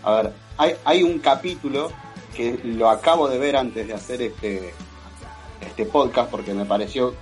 [0.03, 1.91] A ver, hay, hay un capítulo
[2.35, 4.75] que lo acabo de ver antes de hacer este,
[5.61, 7.15] este podcast porque me pareció,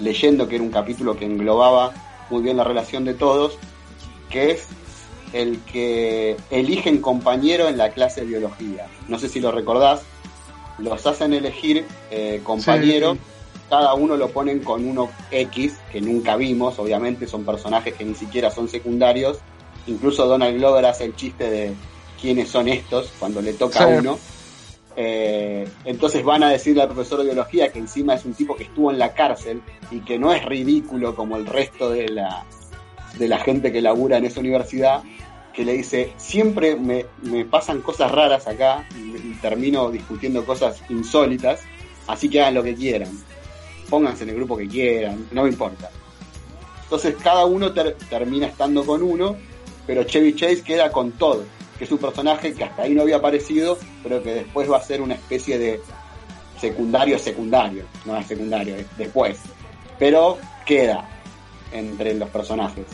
[0.00, 1.92] leyendo que era un capítulo que englobaba
[2.30, 3.58] muy bien la relación de todos,
[4.30, 4.66] que es
[5.32, 8.86] el que eligen compañero en la clase de biología.
[9.08, 10.02] No sé si lo recordás,
[10.82, 13.20] los hacen elegir eh, compañero, Sí,
[13.70, 18.14] cada uno lo ponen con uno X, que nunca vimos, obviamente son personajes que ni
[18.14, 19.38] siquiera son secundarios.
[19.86, 21.72] Incluso Donald Glover hace el chiste de
[22.20, 23.84] quiénes son estos cuando le toca Sí.
[23.84, 24.18] a uno.
[24.94, 28.64] Eh, entonces van a decirle al profesor de biología que encima es un tipo que
[28.64, 32.44] estuvo en la cárcel y que no es ridículo como el resto de la,
[33.18, 35.02] de la gente que labura en esa universidad,
[35.52, 41.60] que le dice, siempre me, me pasan cosas raras acá y, termino discutiendo cosas insólitas,
[42.06, 43.10] así que hagan lo que quieran,
[43.90, 45.90] pónganse en el grupo que quieran, no me importa.
[46.84, 49.36] Entonces cada uno ter- termina estando con uno,
[49.86, 51.44] pero Chevy Chase queda con todo,
[51.78, 54.82] que es un personaje que hasta ahí no había aparecido, pero que después va a
[54.82, 55.80] ser una especie de
[56.60, 59.38] secundario secundario, no es secundario, es después.
[59.98, 61.08] Pero queda
[61.72, 62.86] entre los personajes.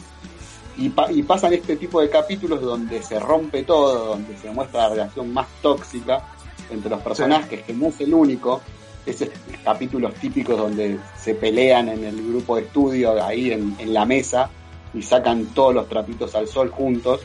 [0.78, 4.84] Y, pa- y pasan este tipo de capítulos donde se rompe todo, donde se muestra
[4.84, 6.22] la relación más tóxica
[6.70, 8.60] entre los personajes, que no es el único.
[9.04, 9.28] Esos
[9.64, 14.50] capítulos típicos donde se pelean en el grupo de estudio, ahí en, en la mesa,
[14.94, 17.20] y sacan todos los trapitos al sol juntos,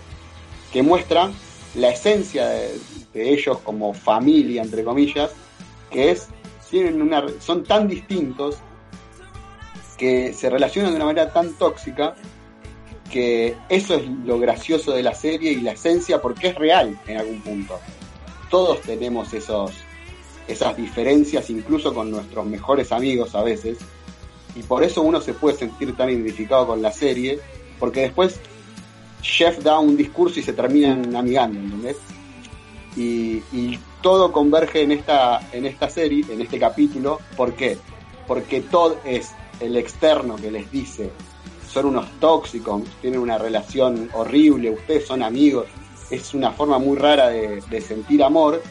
[0.71, 1.29] que muestra
[1.75, 2.79] la esencia de,
[3.13, 5.31] de ellos como familia, entre comillas,
[5.91, 6.29] que es,
[6.69, 8.55] tienen una, son tan distintos
[9.97, 12.15] que se relacionan de una manera tan tóxica
[13.13, 17.17] que eso es lo gracioso de la serie y la esencia porque es real en
[17.17, 17.79] algún punto.
[18.49, 19.71] Todos tenemos esos,
[20.47, 23.77] esas diferencias incluso con nuestros mejores amigos a veces
[24.55, 27.39] y por eso uno se puede sentir tan identificado con la serie
[27.77, 28.39] porque después
[29.21, 31.97] Jeff da un discurso y se terminan amigando, ¿entendés?
[32.95, 37.77] Y, y todo converge en esta, en esta serie, en este capítulo, ¿por qué?
[38.27, 41.11] Porque Todd es el externo que les dice,
[41.73, 45.65] son unos tóxicos, tienen una relación horrible, ustedes son amigos,
[46.11, 48.61] es una forma muy rara de, de sentir amor,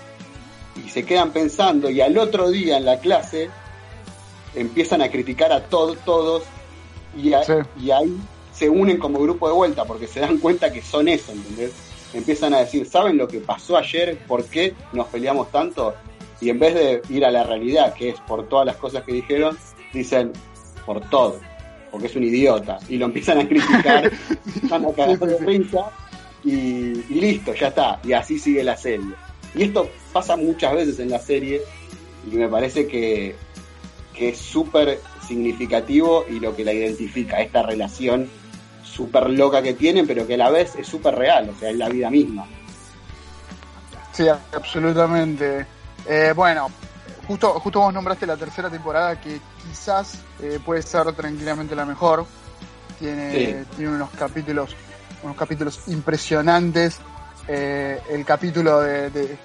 [0.84, 3.50] y se quedan pensando, y al otro día en la clase
[4.54, 6.42] empiezan a criticar a Todd todos,
[7.16, 7.52] y, a- Sí.
[7.80, 8.16] y ahí
[8.52, 11.72] se unen como grupo de vuelta, porque se dan cuenta que son eso, ¿entendés?
[12.14, 14.18] Empiezan a decir, ¿saben lo que pasó ayer?
[14.28, 15.94] ¿Por qué nos peleamos tanto?
[16.40, 19.12] Y en vez de ir a la realidad, que es por todas las cosas que
[19.12, 19.56] dijeron,
[19.94, 20.32] dicen,
[20.84, 21.40] por todo,
[21.92, 22.78] porque es un idiota.
[22.88, 24.10] Y lo empiezan a criticar,
[24.62, 25.90] van a cagar de risa,
[26.42, 28.00] y, y listo, ya está.
[28.02, 29.14] Y así sigue la serie.
[29.54, 31.60] Y esto pasa muchas veces en la serie,
[32.28, 33.36] y me parece que,
[34.14, 38.28] que es súper significativo y lo que la identifica, esta relación
[38.82, 41.76] súper loca que tienen, pero que a la vez es súper real, o sea, es
[41.76, 42.46] la vida misma.
[44.12, 45.66] Sí, absolutamente.
[46.06, 46.70] Eh, bueno,
[47.26, 52.26] justo, justo vos nombraste la tercera temporada que quizás eh, puede ser tranquilamente la mejor.
[52.98, 54.76] Tiene, tiene unos capítulos,
[55.22, 56.98] unos capítulos impresionantes.
[57.48, 59.36] Eh, el capítulo de,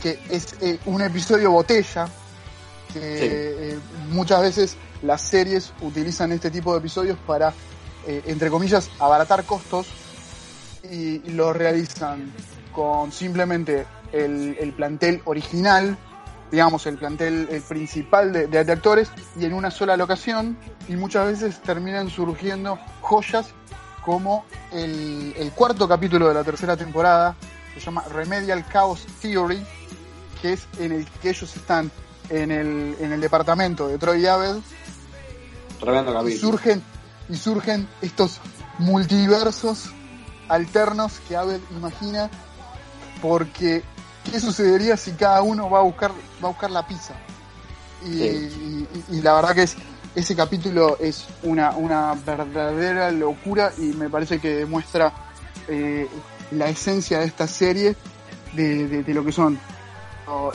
[0.00, 0.54] que es
[0.86, 2.06] un episodio botella,
[2.92, 3.76] que
[4.10, 7.52] muchas veces las series utilizan este tipo de episodios para,
[8.06, 9.88] entre comillas, abaratar costos
[10.90, 12.32] y lo realizan
[12.72, 15.96] con simplemente el, plantel original,
[16.54, 20.56] digamos, el plantel principal de, actores y en una sola locación
[20.88, 23.48] y muchas veces terminan surgiendo joyas
[24.04, 27.34] como el, cuarto capítulo de la tercera temporada,
[27.72, 29.66] que se llama Remedial Chaos Theory,
[30.40, 31.90] que es en el que ellos están
[32.28, 34.58] en el, en el departamento de Troy Abed
[36.28, 36.84] y surgen,
[37.28, 38.38] y surgen estos
[38.78, 39.90] multiversos
[40.48, 42.30] alternos que Abel imagina
[43.20, 43.82] porque
[44.30, 46.10] ¿qué sucedería si cada uno va a buscar,
[46.42, 47.14] va a buscar la pizza?
[48.06, 49.76] Y, la verdad que es,
[50.14, 55.12] ese capítulo es una, una verdadera locura y me parece que demuestra
[55.68, 56.08] eh,
[56.50, 57.96] la esencia de esta serie
[58.54, 59.58] de, lo que son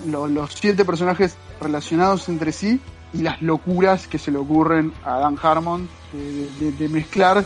[0.05, 2.79] los siete personajes relacionados entre sí
[3.13, 7.45] y las locuras que se le ocurren a Dan Harmon de, mezclar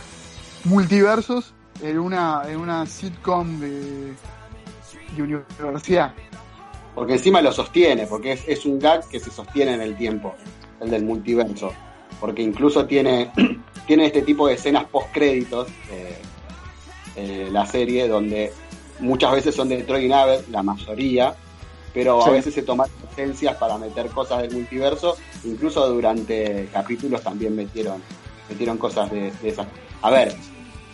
[0.64, 4.14] multiversos en una, en una sitcom de,
[5.22, 6.14] universidad.
[6.94, 10.34] Porque encima lo sostiene, porque es, un gag que se sostiene en el tiempo,
[10.80, 11.72] el del multiverso.
[12.20, 13.32] Porque incluso tiene,
[13.86, 16.18] tiene este tipo de escenas post créditos, eh,
[17.16, 18.52] eh, la serie, donde
[19.00, 21.34] muchas veces son de Troy Navet, la mayoría,
[21.92, 27.54] pero a veces se toman licencias para meter cosas del multiverso, incluso durante capítulos también
[27.54, 28.02] metieron,
[28.48, 29.66] metieron cosas de, de esas.
[30.02, 30.34] A ver,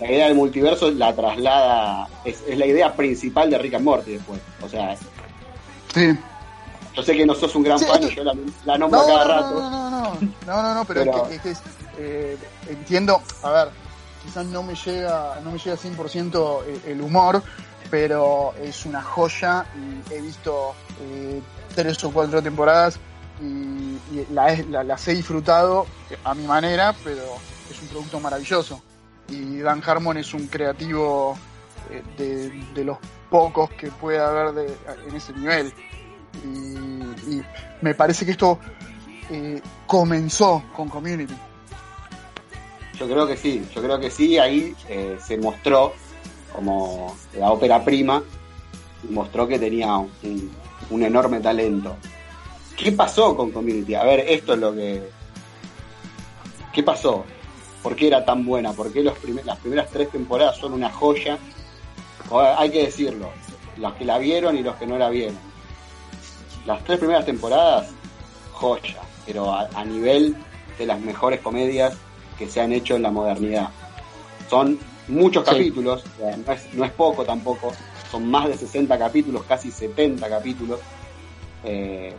[0.00, 4.40] la idea del multiverso la traslada, es, la idea principal de Rick and Morty después.
[4.62, 4.96] O sea,
[5.94, 6.18] sí.
[6.94, 9.60] yo sé que no sos un gran fan y yo la, nombro cada rato.
[9.60, 11.54] No, no, no, no, no, no, pero, es que,
[11.98, 12.36] eh,
[12.68, 13.68] entiendo, a ver,
[14.24, 17.42] quizás no me llega, no me llega 100% el, humor,
[17.90, 21.42] pero es una joya y he visto eh,
[21.74, 22.98] tres o cuatro temporadas
[23.42, 23.98] y,
[24.32, 25.86] la, la, las he disfrutado
[26.24, 27.22] a mi manera, pero
[27.70, 28.80] es un producto maravilloso
[29.30, 31.38] y Dan Harmon es un creativo
[31.90, 32.98] eh, de, los
[33.30, 34.76] pocos que puede haber
[35.08, 35.72] en ese nivel.
[36.44, 37.40] Y,
[37.82, 38.58] me parece que esto
[39.30, 41.34] eh, comenzó con Community.
[42.98, 45.94] Yo creo que sí, yo creo que sí, ahí eh, se mostró
[46.54, 48.22] como la ópera prima,
[49.08, 50.50] mostró que tenía un,
[50.90, 51.96] un enorme talento.
[52.76, 53.94] ¿Qué pasó con Community?
[53.94, 55.02] A ver, esto es lo que...
[56.72, 57.24] ¿Qué pasó?
[57.82, 59.14] Por qué era tan buena, por qué los
[59.44, 61.38] las primeras tres temporadas son una joya.
[62.58, 63.30] hay que decirlo,
[63.76, 65.38] los que la vieron y los que no la vieron.
[66.66, 67.88] Las tres primeras temporadas,
[68.52, 70.36] joya, pero a, nivel
[70.78, 71.94] de las mejores comedias
[72.38, 73.70] que se han hecho en la modernidad.
[74.48, 74.78] Son
[75.08, 77.72] muchos capítulos, no es, no es poco tampoco,
[78.10, 80.80] son más de 60 capítulos, casi 70 capítulos.
[81.64, 82.14] Eh,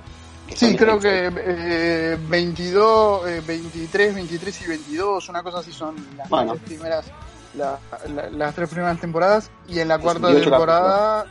[0.56, 6.62] Sí, creo que eh, 22, 23, 23 y 22, una cosa así son las tres
[6.66, 7.12] primeras
[7.54, 11.26] las tres primeras temporadas y en la cuarta temporada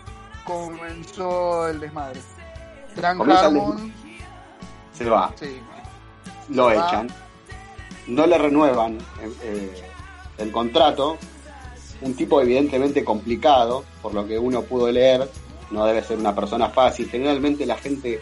[0.44, 2.20] comenzó el desmadre.
[2.96, 3.92] Gran Harmon
[4.92, 5.32] se va.
[6.48, 7.08] Lo echan.
[8.06, 9.82] No le renuevan eh, eh,
[10.38, 11.16] el contrato.
[12.00, 15.30] Un tipo evidentemente complicado, por lo que uno pudo leer.
[15.70, 17.08] No debe ser una persona fácil.
[17.08, 18.20] Generalmente la gente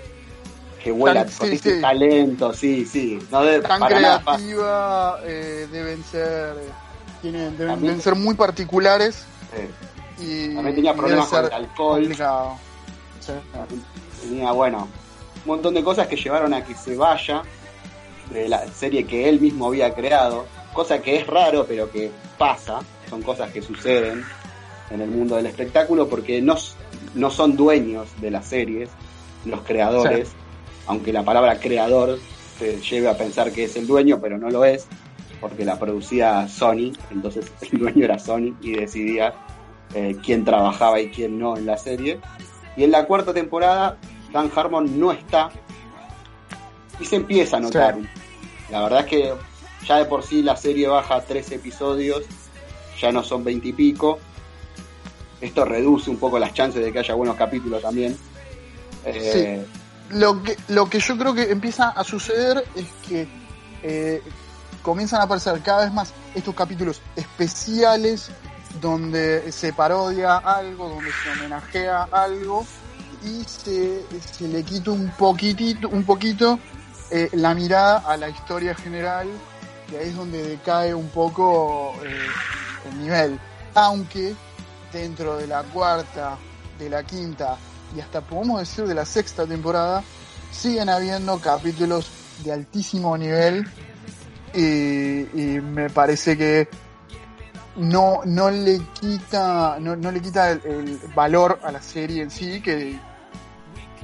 [0.83, 3.19] que vuela con talento, sí, sí.
[3.31, 6.55] No Tan creativa, eh, deben ser,
[7.21, 9.25] tienen, deben, ser muy particulares.
[10.21, 12.09] Y, También tenía problemas con el alcohol.
[14.23, 14.89] Tenía, bueno,
[15.37, 17.43] un montón de cosas que llevaron a que se vaya
[18.31, 22.81] de la serie que él mismo había creado, cosa que es raro, pero que pasa,
[23.09, 24.25] son cosas que suceden
[24.91, 26.57] en el mundo del espectáculo porque no,
[27.15, 28.91] no son dueños de las series,
[29.45, 30.31] los creadores
[30.89, 32.19] aunque la palabra creador
[32.59, 34.87] te lleve a pensar que es el dueño, pero no lo es,
[35.41, 39.35] porque la producía Sony, entonces el dueño era Sony y decidía
[39.95, 42.21] eh, quién trabajaba y quién no en la serie.
[42.77, 43.99] Y en la cuarta temporada,
[44.33, 45.51] Dan Harmon no está
[46.99, 47.97] y se empieza a notar.
[48.71, 49.33] La verdad es que
[49.87, 52.23] ya de por sí la serie baja tres episodios,
[53.01, 54.19] ya no son veintipico.
[55.41, 58.17] Esto reduce un poco las chances de que haya buenos capítulos también.
[59.05, 59.65] Eh,
[60.11, 63.29] lo que, lo que yo creo que empieza a suceder es que
[63.83, 64.23] eh,
[64.83, 68.31] comienzan a aparecer cada vez más estos capítulos especiales
[68.81, 72.67] donde se parodia algo, donde se homenajea algo
[73.25, 76.59] y se, se le quita un poquitito, un poquito
[77.11, 79.29] eh, la mirada a la historia general
[79.91, 82.29] y ahí es donde decae un poco eh,
[82.91, 83.41] el nivel.
[83.75, 84.35] Aunque
[84.93, 86.37] dentro de la cuarta,
[86.79, 87.57] de la quinta
[87.97, 90.03] y hasta podemos decir de la sexta temporada,
[90.51, 92.11] siguen habiendo capítulos
[92.45, 93.67] de altísimo nivel
[94.55, 96.69] y, me parece que
[97.77, 102.99] no, no le quita, no, le quita el, valor a la serie en sí, que,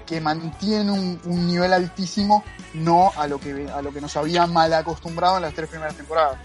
[0.06, 4.46] que mantiene un, un, nivel altísimo, no a lo que a lo que nos había
[4.46, 6.38] mal acostumbrado en las tres primeras temporadas.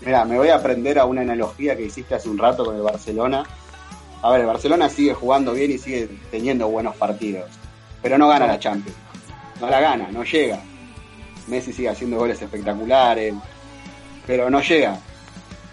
[0.00, 2.82] Mira, me voy a aprender a una analogía que hiciste hace un rato con el
[2.82, 3.44] Barcelona.
[4.22, 7.48] A ver, el Barcelona sigue jugando bien y sigue teniendo buenos partidos,
[8.02, 8.98] pero no gana la Champions.
[9.60, 10.60] No la gana, no llega.
[11.46, 13.34] Messi sigue haciendo goles espectaculares,
[14.26, 14.98] pero no llega.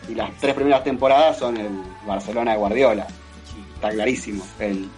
[0.08, 1.72] Y las tres primeras temporadas son el
[2.06, 3.08] Barcelona de Guardiola.
[3.76, 4.46] Está clarísimo.
[4.60, 4.90] El,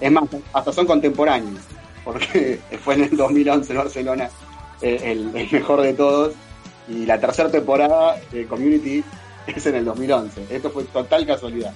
[0.00, 1.60] es, más, hasta son contemporáneos,
[2.04, 4.28] porque fue en el 2011 Barcelona
[4.80, 6.34] eh, el, mejor de todos.
[6.88, 9.04] Y la tercera temporada de Community
[9.46, 10.46] es en el 2011.
[10.50, 11.72] Esto fue total casualidad.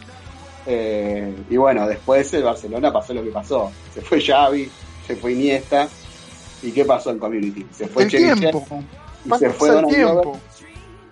[0.67, 3.71] Eh, y bueno, después el Barcelona pasó lo que pasó.
[3.95, 4.71] Se fue Xavi,
[5.07, 5.89] se fue Iniesta
[6.63, 7.67] ¿Y qué pasó en Community?
[7.71, 8.67] Se fue tiempo.
[9.39, 10.39] se fue tiempo.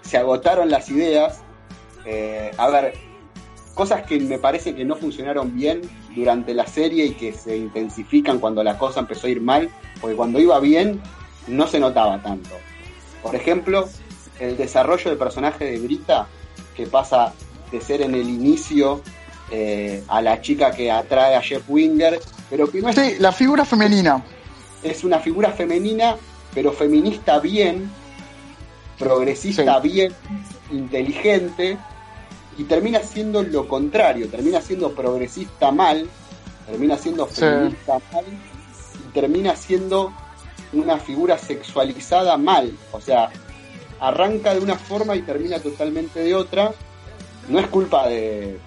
[0.03, 1.41] se agotaron las ideas.
[2.07, 2.95] Eh, a ver,
[3.75, 5.83] cosas que me parece que no funcionaron bien
[6.15, 10.17] durante la serie y que se intensifican cuando la cosa empezó a ir mal, porque
[10.17, 11.01] cuando iba bien
[11.47, 12.51] no se notaba tanto.
[13.23, 13.89] Por ejemplo,
[14.41, 16.27] el desarrollo del personaje de Brita,
[16.75, 17.33] que pasa
[17.71, 19.03] de ser en el inicio
[19.55, 22.97] eh, a la chica que atrae a Jeff Winger, pero que no es...
[22.97, 24.23] Sí, la figura femenina
[24.85, 26.17] es una figura femenina,
[26.55, 27.91] pero feminista bien,
[28.99, 30.13] progresista bien,
[30.71, 31.79] inteligente,
[32.57, 36.09] y termina siendo lo contrario, termina siendo progresista mal,
[36.67, 40.13] termina siendo feminista mal, y termina siendo
[40.73, 42.73] una figura sexualizada mal.
[42.93, 43.31] O sea,
[44.01, 46.73] arranca de una forma y termina totalmente de otra.
[47.49, 48.59] No es culpa de,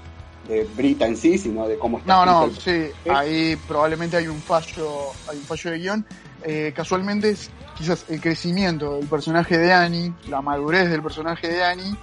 [0.48, 2.26] de Brita en sí, sino de cómo está.
[2.26, 6.06] No, no, sí, ahí probablemente hay un fallo, hay un fallo de guion.
[6.44, 11.64] Eh, casualmente es quizás el crecimiento del personaje de Annie, la madurez del personaje de
[11.64, 11.96] Annie.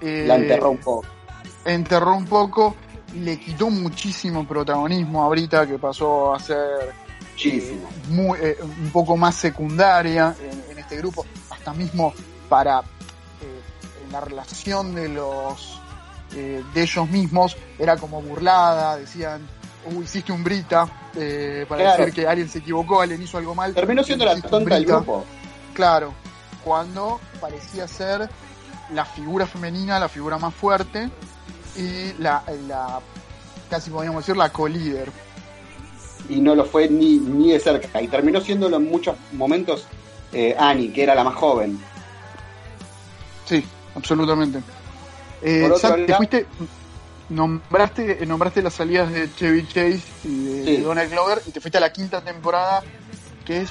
[0.00, 1.06] Eh, la enterró un poco.
[1.64, 2.76] Enterró un poco,
[3.14, 6.92] le quitó muchísimo protagonismo a Brita, que pasó a ser
[7.32, 7.88] muchísimo.
[7.88, 8.38] Eh, muy,
[8.84, 10.34] un poco más secundaria
[10.70, 12.12] en, este grupo, hasta mismo
[12.48, 12.82] para
[14.10, 15.81] la relación de los
[16.34, 19.46] eh, de ellos mismos era como burlada, decían,
[19.86, 23.74] uh, hiciste un Brita, eh, para decir que alguien se equivocó, alguien hizo algo mal.
[23.74, 25.24] Terminó siendo la tonta del grupo.
[25.74, 26.14] Claro,
[26.64, 28.28] cuando parecía ser
[28.92, 31.10] la figura femenina, la figura más fuerte
[31.76, 33.00] y la, la
[33.70, 35.10] casi podríamos decir la co-líder.
[36.28, 38.00] Y no lo fue ni, ni de cerca.
[38.00, 39.86] Y terminó siendo en muchos momentos
[40.32, 41.78] eh, Annie, que era la más joven.
[43.44, 43.64] Sí,
[43.94, 44.60] absolutamente.
[45.42, 45.70] Eh,
[46.06, 46.46] te fuiste,
[47.28, 51.80] nombraste, nombraste las salidas de Chevy Chase y de, Donald Glover y te fuiste a
[51.80, 52.82] la quinta temporada,
[53.44, 53.70] que es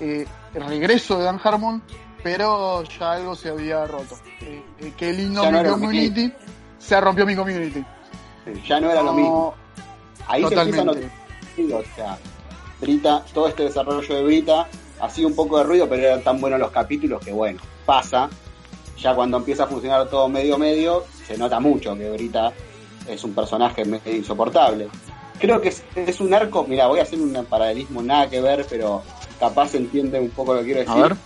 [0.00, 1.82] eh, el regreso de Dan Harmon,
[2.22, 4.18] pero ya algo se había roto.
[4.42, 6.32] Eh, eh qué lindo mi community,
[6.78, 7.84] se rompió mi community.
[8.66, 9.54] ya no era lo mismo.
[10.28, 11.08] Ahí totalmente.
[11.56, 12.18] se o sea,
[12.80, 14.68] Brita, todo este desarrollo de Brita
[15.00, 18.28] hacía un poco de ruido, pero eran tan buenos los capítulos que bueno, pasa
[18.98, 22.52] ya cuando empieza a funcionar todo medio medio, se nota mucho que Brita
[23.06, 24.88] es un personaje medio insoportable.
[25.38, 29.02] Creo que es, un arco, mira, voy a hacer un paralelismo nada que ver, pero
[29.38, 31.16] capaz entiende un poco lo que quiero decir.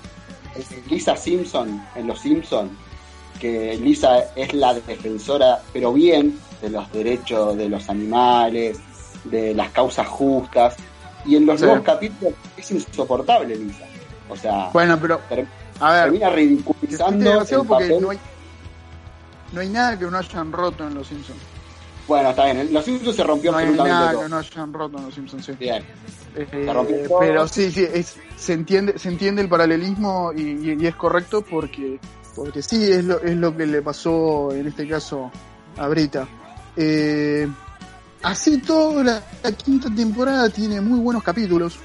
[0.88, 2.76] Lisa Simpson en Los Simpson,
[3.38, 8.80] que Lisa es la defensora, pero bien, de los derechos de los animales,
[9.24, 10.76] de las causas justas,
[11.24, 13.84] y en los nuevos capítulos es insoportable Lisa.
[14.28, 15.20] O sea, bueno, pero
[15.80, 17.44] a ver, termina ridiculizando.
[17.66, 18.18] porque no hay,
[19.52, 21.38] no hay nada que no hayan roto en Los Simpsons.
[22.06, 22.72] Bueno, está bien.
[22.72, 25.46] Los Simpsons se rompió no absolutamente hay nada que no hayan roto en Los Simpsons,
[25.46, 25.52] sí.
[25.58, 25.84] Bien.
[26.36, 31.42] Eh, pero sí, sí, es, se entiende, se entiende el paralelismo y, y, es correcto
[31.42, 31.98] porque,
[32.36, 35.30] porque sí es lo, es lo que le pasó en este caso
[35.76, 36.28] a Brita.
[36.76, 37.48] Eh,
[38.22, 39.22] así todo la,
[39.64, 41.78] quinta temporada tiene muy buenos capítulos.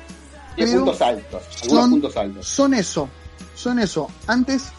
[0.56, 2.48] Tiene puntos altos, algunos puntos altos.
[2.48, 3.10] Son eso,
[3.56, 4.10] son eso.
[4.28, 4.72] Antes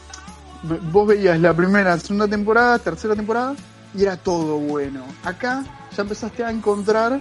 [0.92, 3.54] vos veías la primera, segunda temporada, tercera temporada
[3.94, 5.04] y era todo bueno.
[5.24, 5.64] Acá
[5.96, 7.20] ya empezaste a encontrar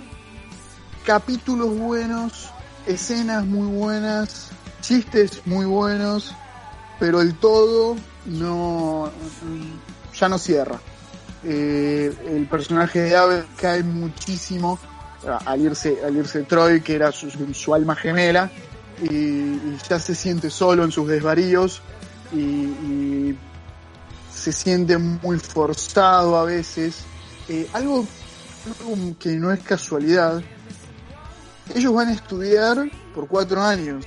[1.06, 2.50] capítulos buenos,
[2.86, 4.50] escenas muy buenas,
[4.82, 6.34] chistes muy buenos,
[7.00, 7.96] pero el todo
[8.26, 9.12] no
[10.20, 10.80] ya no cierra.
[11.44, 14.80] Eh, el personaje de Abel cae muchísimo
[15.46, 18.50] al irse, al irse Troy, que era su, alma gemela,
[19.04, 21.82] y, ya se siente solo en sus desvaríos
[22.34, 23.36] y,
[24.34, 27.04] se siente muy forzado a veces.
[27.48, 28.06] Eh, algo,
[29.18, 30.44] que no es casualidad,
[31.74, 34.06] ellos van a estudiar por cuatro años.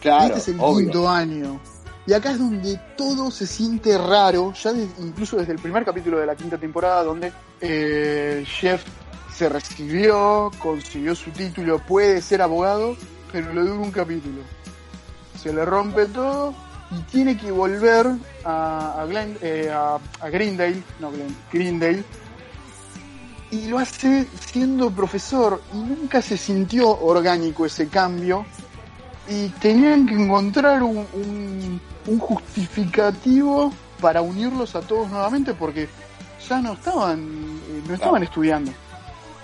[0.00, 1.60] Claro, este es el quinto año.
[2.06, 6.26] Y acá es donde todo se siente raro, ya incluso desde el primer capítulo de
[6.26, 8.84] la quinta temporada, donde eh, Jeff
[9.34, 12.96] se recibió, consiguió su título, puede ser abogado,
[13.34, 14.42] pero le dura un capítulo.
[15.42, 16.54] Se le rompe todo
[16.92, 18.06] y tiene que volver
[18.44, 19.06] a, a,
[19.42, 22.04] eh, a, Greendale, no Glen, Greendale,
[23.50, 28.46] y lo hace siendo profesor y nunca se sintió orgánico ese cambio
[29.28, 35.88] y tenían que encontrar un, un justificativo para unirlos a todos nuevamente porque
[36.48, 38.70] ya no estaban eh, no estaban estudiando.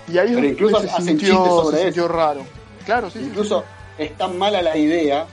[0.07, 2.45] Y ahí Pero incluso se sintió, sobre se sintió raro.
[2.85, 3.65] Claro sí incluso
[3.97, 5.25] es tan mala la idea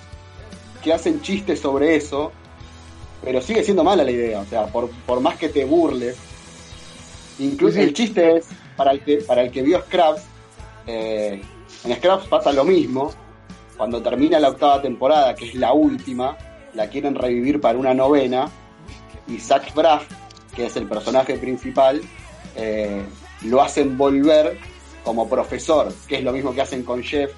[0.82, 2.32] que hacen chistes sobre eso
[3.22, 6.16] pero sigue siendo mala la idea o sea por, por más que te burles
[7.38, 8.46] incluso el chiste es
[8.76, 10.22] para el que para el que vio Scraps
[10.86, 11.42] eh,
[11.84, 13.12] en Scraps pasa lo mismo
[13.76, 16.36] cuando termina la octava temporada que es la última
[16.74, 18.48] la quieren revivir para una novena
[19.28, 20.06] y Zach Braff,
[20.54, 22.00] que es el personaje principal,
[22.56, 23.02] eh,
[23.42, 24.58] lo hacen volver
[25.04, 27.32] como profesor, que es lo mismo que hacen con Jeff,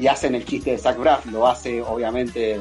[0.00, 2.58] y hacen el chiste de Zach Braff, lo hace obviamente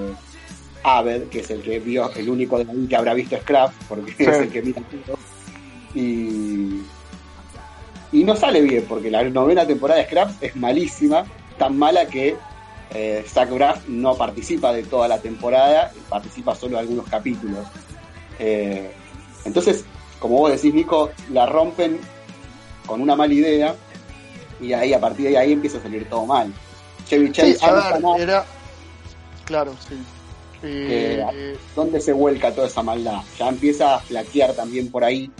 [0.84, 4.28] Abed, que es el que vio, el único de que habrá visto Scraps, porque es
[4.28, 5.18] el que mira todo.
[5.96, 6.82] Y,
[8.12, 11.24] y no sale bien, porque la novena temporada de Scraps es malísima,
[11.58, 12.36] tan mala que
[12.94, 17.66] eh, Zach Braff no participa de toda la temporada, participa solo de algunos capítulos.
[18.38, 18.92] Eh,
[19.46, 19.86] entonces,
[20.20, 22.00] como vos decís, Nico, la rompen
[22.86, 23.76] con una mala idea
[24.60, 26.54] y ahí a partir de ahí empieza a salir todo mal.
[27.10, 27.57] Chevy Chase
[28.20, 28.45] era...
[29.45, 29.95] Claro, sí.
[30.62, 33.22] Eh, ¿Dónde se vuelca toda esa maldad?
[33.38, 35.32] Ya empieza a flaquear también por ahí.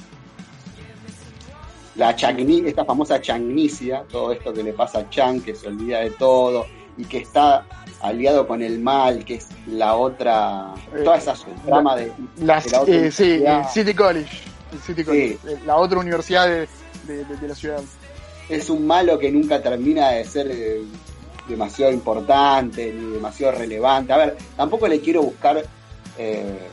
[1.96, 6.00] La chagni, esta famosa chagnicia, todo esto que le pasa a Chang, que se olvida
[6.00, 6.66] de todo,
[6.98, 7.66] y que está
[8.02, 12.12] aliado con el mal, que es la otra, toda esa trama de,
[12.42, 14.38] la, eh, sí, City College,
[14.86, 16.68] City College la otra universidad de,
[17.42, 17.82] la ciudad.
[18.48, 20.82] Es un malo que nunca termina de ser eh,
[21.50, 24.14] demasiado importante ni demasiado relevante.
[24.14, 25.64] A ver, tampoco le quiero buscar
[26.18, 26.70] eh,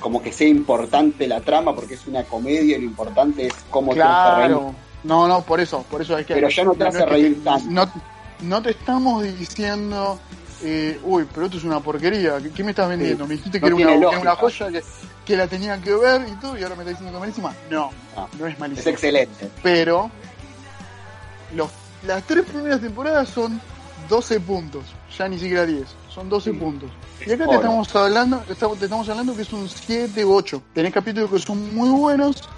[0.00, 3.92] como que sea importante la trama porque es una comedia y lo importante es cómo
[3.92, 4.10] claro.
[4.10, 4.74] te hace reír.
[5.02, 6.34] No, no, por eso, por eso es que.
[6.34, 7.90] Pero ya no te hace reír tanto
[8.42, 10.18] no te estamos diciendo,
[10.62, 13.26] eh, uy, pero esto es una porquería, ¿qué, me estás vendiendo?
[13.26, 14.68] Me dijiste que era una, joya
[15.24, 17.54] que, la tenía que ver y todo, y ahora me estás diciendo que es malísima.
[17.70, 18.80] No, ah, no, es malísima.
[18.80, 19.50] Es excelente.
[19.62, 20.10] Pero
[21.54, 21.70] los,
[22.06, 23.60] las tres primeras temporadas son
[24.10, 24.84] 12 puntos,
[25.16, 26.90] ya ni siquiera 10, son 12 puntos.
[27.24, 30.62] Y acá te estamos hablando, te estamos hablando que es un 7 u 8.
[30.74, 32.48] Tenés capítulos que son muy buenos,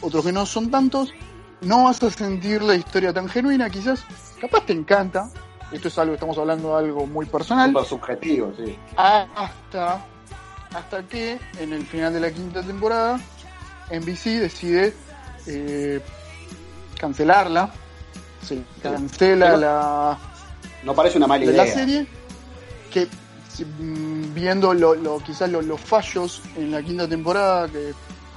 [0.00, 1.12] otros que no son tantos.
[1.60, 4.04] No vas a sentir la historia tan genuina, quizás
[4.40, 5.30] capaz te encanta,
[5.70, 7.68] esto es algo, estamos hablando de algo muy personal.
[7.68, 8.76] Super subjetivo, sí.
[8.96, 10.04] Hasta,
[10.74, 13.20] hasta que en el final de la quinta temporada,
[13.90, 14.94] NBC decide
[15.46, 16.00] eh,
[16.98, 17.70] cancelarla.
[18.42, 20.18] Sí, cancela la.
[20.82, 21.64] No parece una mala idea.
[21.64, 22.06] La serie,
[22.90, 27.92] que mm, viendo lo, quizás los fallos en la quinta temporada, que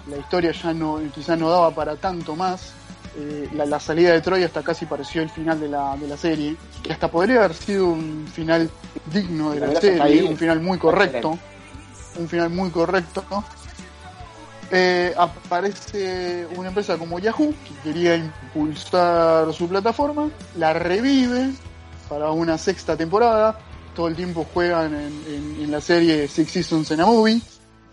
[0.09, 2.73] la historia ya no, quizás no daba para tanto más
[3.17, 6.57] eh, la, salida de Troy hasta casi pareció el final de la, de la serie,
[6.83, 8.69] que hasta podría haber sido un final
[9.11, 11.39] digno de la, serie, un final muy correcto,
[12.17, 13.23] un final muy correcto.
[14.71, 21.51] Eh, aparece una empresa como Yahoo que quería impulsar su plataforma, la revive
[22.09, 23.59] para una sexta temporada.
[23.95, 27.41] Todo el tiempo juegan en, en la serie Six Seasons in a Movie,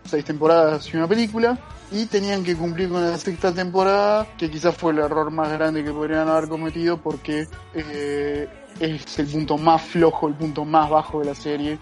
[0.05, 1.59] seis temporadas y una película
[1.93, 5.85] y tenían que cumplir con la sexta temporada, que quizás fue el error más grande
[5.85, 8.49] que podrían haber cometido porque eh,
[8.81, 11.79] es el punto más flojo, el punto más bajo de la serie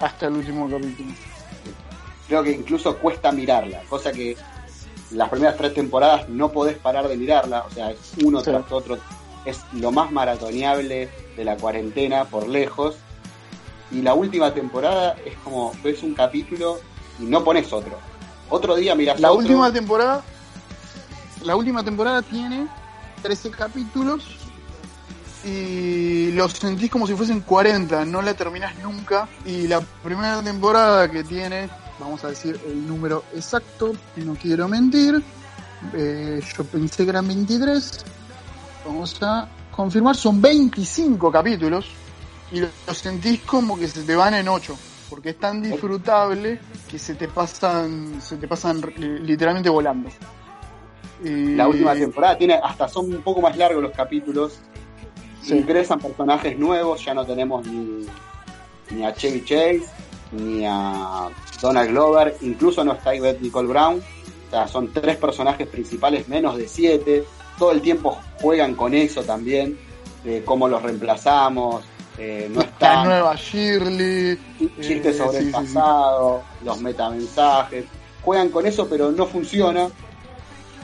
[0.00, 1.12] hasta el último capítulo.
[2.26, 4.36] Creo que incluso cuesta mirarla, cosa que
[5.10, 8.98] las primeras tres temporadas no podés parar de mirarla, o sea, es uno tras otro,
[9.44, 12.96] es lo más maratoneable de la cuarentena por lejos.
[13.90, 16.80] Y la última temporada es como ves un capítulo
[17.20, 17.98] y no pones otro
[18.50, 20.22] otro día mira La última temporada.
[21.42, 22.66] La última temporada tiene
[23.22, 24.24] 13 capítulos
[25.44, 29.28] y los sentís como si fuesen 40, no la terminás nunca.
[29.44, 31.68] Y la primera temporada que tiene,
[31.98, 35.22] vamos a decir el número exacto, no quiero mentir,
[35.92, 38.04] eh, yo pensé que eran 23,
[38.84, 41.86] vamos a confirmar, son 25 capítulos
[42.52, 44.76] y lo, sentís como que se te van en 8,
[45.10, 50.08] porque es tan disfrutable que se te pasan, se te pasan literalmente volando.
[51.22, 54.58] La última temporada tiene, hasta son un poco más largos los capítulos.
[55.46, 58.06] Ingresan personajes nuevos, ya no tenemos ni,
[58.90, 59.84] ni a Chevy Chase,
[60.32, 61.28] ni a
[61.60, 63.98] Donald Glover, incluso no está Yvette Nicole Brown.
[63.98, 67.24] O sea, son tres personajes principales, menos de siete.
[67.58, 69.78] Todo el tiempo juegan con eso también,
[70.24, 71.84] de cómo los reemplazamos.
[72.18, 72.96] Eh, no está.
[72.96, 74.38] La nueva Shirley.
[74.80, 77.84] Chistes eh, sobre el pasado, los metamensajes.
[78.22, 79.88] Juegan con eso, pero no funciona.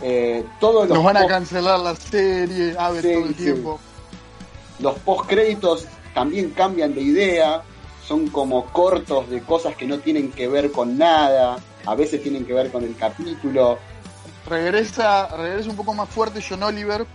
[0.02, 3.80] Eh, todos los Nos van a cancelar la serie, a ver todo el tiempo.
[4.78, 7.62] Los post créditos también cambian de idea
[8.10, 12.44] son como cortos de cosas que no tienen que ver con nada, a veces tienen
[12.44, 13.78] que ver con el capítulo.
[14.46, 17.06] Regresa, regresa un poco más fuerte John Oliver,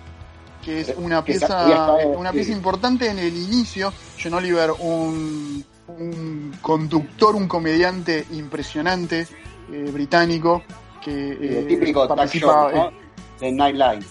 [0.64, 3.92] que es una pieza, una pieza importante en el inicio.
[4.22, 9.28] John Oliver, un, un conductor, un comediante impresionante
[9.72, 10.64] eh, británico
[11.04, 12.92] que eh, típico participa show,
[13.40, 14.08] de Nightlife.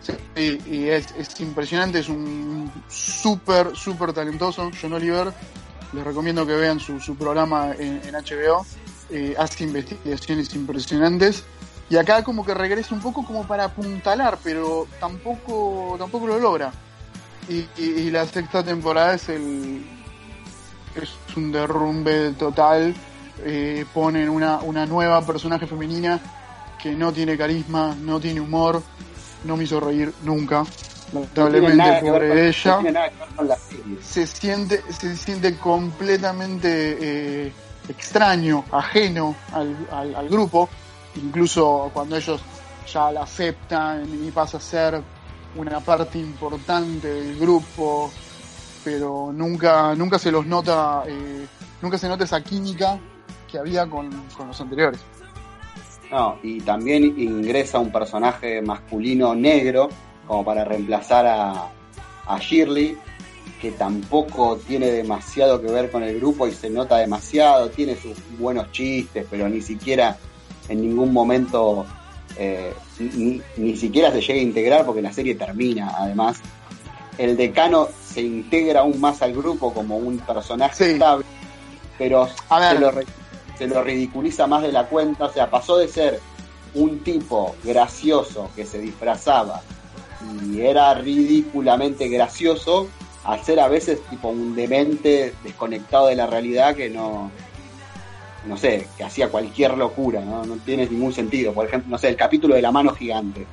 [0.00, 5.30] Sí, y es, es, impresionante, es un súper, súper talentoso John Oliver
[5.92, 8.64] les recomiendo que vean su, su programa en, HBO.
[9.10, 11.42] Eh, hace investigaciones impresionantes.
[11.90, 16.72] Y acá como que regresa un poco como para apuntalar, pero tampoco, tampoco lo logra.
[17.48, 19.84] Y, la sexta temporada es el
[20.94, 22.94] es un derrumbe total.
[23.44, 26.20] Eh, ponen una, una nueva personaje femenina
[26.80, 28.82] que no tiene carisma, no tiene humor,
[29.44, 30.64] no me hizo reír nunca
[31.12, 32.78] lamentablemente pobre ella,
[34.02, 36.96] se siente, se siente completamente
[37.46, 37.52] eh,
[37.88, 40.68] extraño, ajeno al, al, grupo,
[41.16, 42.40] incluso cuando ellos
[42.92, 45.02] ya la aceptan y pasa a ser
[45.56, 48.10] una parte importante del grupo,
[48.84, 51.46] pero nunca, nunca se los nota, eh,
[51.82, 52.98] nunca se nota esa química
[53.50, 55.00] que había con, con los anteriores.
[56.10, 59.88] No, y también ingresa un personaje masculino negro
[60.26, 61.68] como para reemplazar a,
[62.26, 62.96] a Shirley,
[63.60, 68.16] que tampoco tiene demasiado que ver con el grupo y se nota demasiado, tiene sus
[68.38, 70.16] buenos chistes, pero ni siquiera
[70.68, 71.86] en ningún momento,
[72.36, 72.72] eh,
[73.56, 76.38] ni, siquiera se llega a integrar porque la serie termina, además.
[77.18, 81.26] El decano se integra aún más al grupo como un personaje estable,
[81.98, 82.92] pero se lo,
[83.58, 86.20] se lo ridiculiza más de la cuenta, o sea, pasó de ser
[86.74, 89.60] un tipo gracioso que se disfrazaba
[90.52, 92.88] y era ridículamente gracioso
[93.24, 97.30] al ser a veces tipo un demente desconectado de la realidad que no
[98.46, 100.44] no sé, que hacía cualquier locura, ¿no?
[100.44, 101.52] No tiene ningún sentido.
[101.52, 103.46] Por ejemplo, no sé, el capítulo de la mano gigante.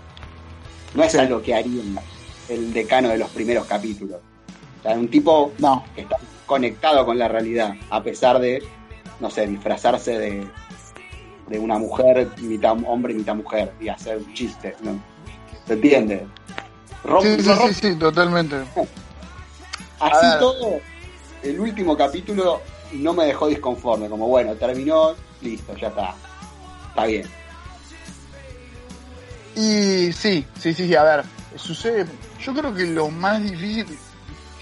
[0.93, 1.81] No es algo que haría
[2.49, 4.19] el decano de los primeros capítulos.
[4.79, 5.83] O sea, un tipo no.
[5.95, 8.63] que está conectado con la realidad, a pesar de,
[9.19, 10.47] no sé, disfrazarse de,
[11.47, 14.99] de una mujer, mitad hombre mitad mujer, y hacer chistes, ¿no?
[15.65, 16.25] ¿Se entiende?
[17.21, 18.55] sí, sí, sí, totalmente.
[19.99, 20.79] Así todo,
[21.43, 22.61] el último capítulo
[22.93, 26.15] no me dejó disconforme, como bueno, terminó, listo, ya está.
[26.89, 27.29] Está bien.
[29.55, 31.25] Y sí, sí, sí, a ver,
[31.55, 32.05] sucede,
[32.39, 33.97] yo creo que lo más difícil,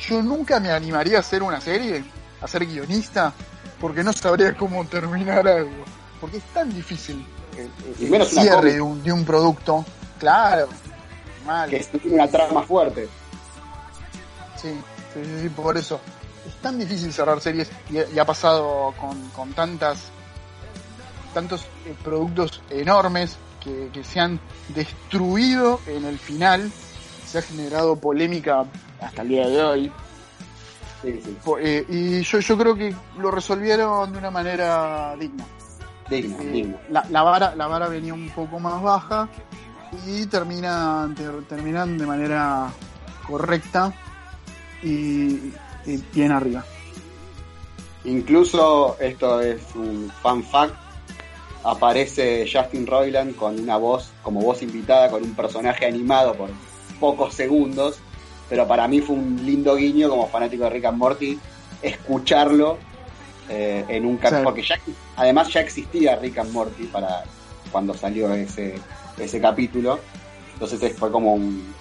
[0.07, 2.03] yo nunca me animaría a hacer una serie,
[2.41, 3.34] a ser guionista,
[3.80, 5.84] porque no sabría cómo terminar algo,
[6.21, 7.26] porque es tan difícil
[7.57, 9.84] el, cierre de un, de un producto,
[10.17, 10.69] claro,
[11.69, 13.07] que tiene una trama fuerte.
[14.61, 14.69] Sí,
[15.13, 15.99] sí, sí, por eso.
[16.66, 18.91] Tan difícil cerrar series y, ha pasado
[19.36, 20.09] con, tantas
[21.32, 24.39] tantos eh, productos enormes que, se han
[24.70, 26.72] destruido en el final.
[27.28, 28.66] Se ha generado polémica
[28.99, 29.91] hasta el día de hoy.
[31.03, 35.45] Eh, y yo, yo creo que lo resolvieron de una manera digna.
[36.09, 36.78] Digna, eh, digna.
[36.89, 39.30] La, vara, la vara venía un poco más baja
[40.07, 41.13] y terminan,
[41.47, 42.72] terminan de manera
[43.28, 43.93] correcta
[44.82, 45.53] y,
[46.13, 46.65] bien arriba.
[48.05, 50.75] Incluso, esto es un fan fact,
[51.63, 56.49] aparece Justin Roiland con una voz, como voz invitada, con un personaje animado por
[56.99, 57.97] pocos segundos,
[58.47, 61.39] pero para mí fue un lindo guiño como fanático de Rick and Morty
[61.81, 62.77] escucharlo
[63.49, 64.79] eh, en un capítulo, porque ya,
[65.15, 67.23] además ya existía Rick and Morty para
[67.71, 68.75] cuando salió ese,
[69.17, 69.99] ese capítulo.
[70.53, 71.74] Entonces fue como un,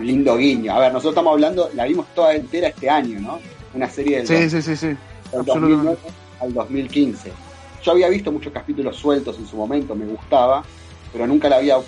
[0.00, 0.72] lindo guiño.
[0.72, 3.38] A ver, nosotros estamos hablando, la vimos toda entera este año, ¿no?
[3.74, 5.98] Una serie del, sí, sí, sí, del 2009
[6.40, 7.32] al 2015.
[7.82, 10.62] Yo había visto muchos capítulos sueltos en su momento, me gustaba,
[11.12, 11.78] pero nunca la había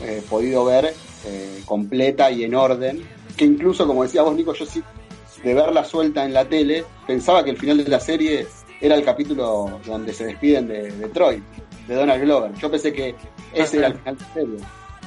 [0.00, 0.94] eh, podido ver
[1.26, 3.06] eh, completa y en orden,
[3.36, 4.82] que incluso, como decía vos, Nico, yo sí,
[5.42, 8.46] de verla suelta en la tele, pensaba que el final de la serie
[8.80, 11.42] era el capítulo donde se despiden de, de Troy,
[11.86, 12.52] de Donald Glover.
[12.54, 13.14] Yo pensé que
[13.52, 14.56] ese era el final de la serie.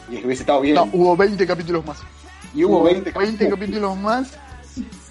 [0.10, 0.76] Y que hubiese estado bien.
[0.76, 1.98] No, hubo 20 capítulos más.
[2.54, 4.38] Y hubo 20, 20 capítulos más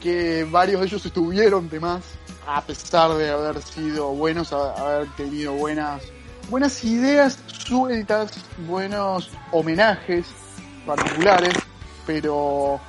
[0.00, 2.04] que varios de ellos estuvieron de más,
[2.46, 6.02] a pesar de haber sido buenos, haber tenido buenas,
[6.48, 8.32] buenas ideas sueltas,
[8.66, 10.26] buenos homenajes
[10.86, 11.54] particulares,
[12.06, 12.80] pero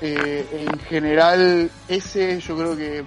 [0.00, 3.04] eh, en general ese yo creo que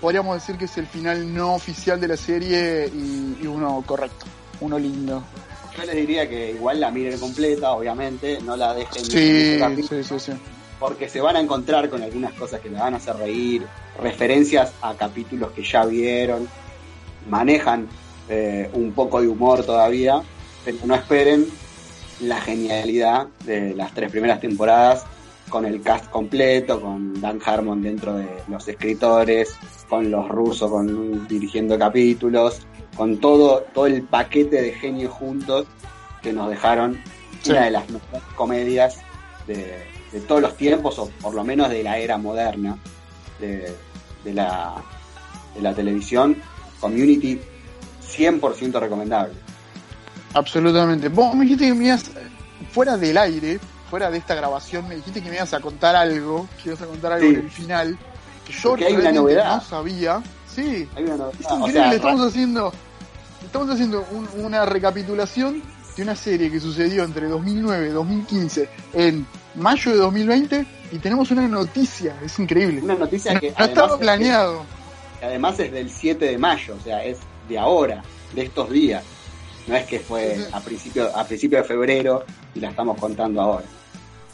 [0.00, 4.26] podríamos decir que es el final no oficial de la serie y, y uno correcto,
[4.60, 5.22] uno lindo.
[5.76, 9.58] Yo les diría que igual la miren completa, obviamente, no la dejen Sí,
[9.88, 10.32] sí, sí,
[10.78, 13.66] porque se van a encontrar con algunas cosas que les van a hacer reír,
[14.00, 16.48] referencias a capítulos que ya vieron,
[17.28, 17.88] manejan
[18.28, 20.22] eh, un poco de humor todavía,
[20.64, 21.46] pero no esperen
[22.20, 25.04] la genialidad de las tres primeras temporadas
[25.48, 29.56] con el cast completo, con Dan Harmon dentro de los escritores,
[29.88, 32.60] con los rusos con, dirigiendo capítulos,
[32.98, 35.66] con todo, todo el paquete de genios juntos
[36.20, 37.00] que nos dejaron
[37.42, 37.52] Sí.
[37.52, 38.96] una de las mejores comedias
[39.46, 42.76] de, de todos los tiempos, o por lo menos de la era moderna
[43.38, 43.72] de,
[44.24, 44.74] de la,
[45.54, 46.36] de la televisión.
[46.80, 47.40] Community
[48.04, 49.34] 100% recomendable.
[50.34, 51.08] Absolutamente.
[51.08, 52.10] Vos me dijiste que me ibas,
[52.72, 56.48] fuera del aire, fuera de esta grabación, me dijiste que me ibas a contar algo,
[56.62, 57.34] que ibas a contar algo Sí.
[57.34, 57.98] en el final,
[58.46, 59.54] que yo hay una realmente novedad.
[59.56, 60.22] no sabía.
[60.52, 62.72] Sí, Hay una novedad, es o increíble, sea, estamos haciendo,
[63.44, 65.62] estamos haciendo un- una recapitulación
[65.96, 71.30] de una serie que sucedió entre 2009 y 2015 en mayo de 2020 y tenemos
[71.30, 72.80] una noticia, es increíble.
[72.82, 74.62] una noticia No, que no estaba es- planeado.
[75.20, 77.18] que además es del 7 de mayo, o sea, es
[77.48, 78.02] de ahora,
[78.34, 79.02] de estos días.
[79.66, 82.24] No es que fue a principio, a principio de febrero
[82.54, 83.64] y la estamos contando ahora.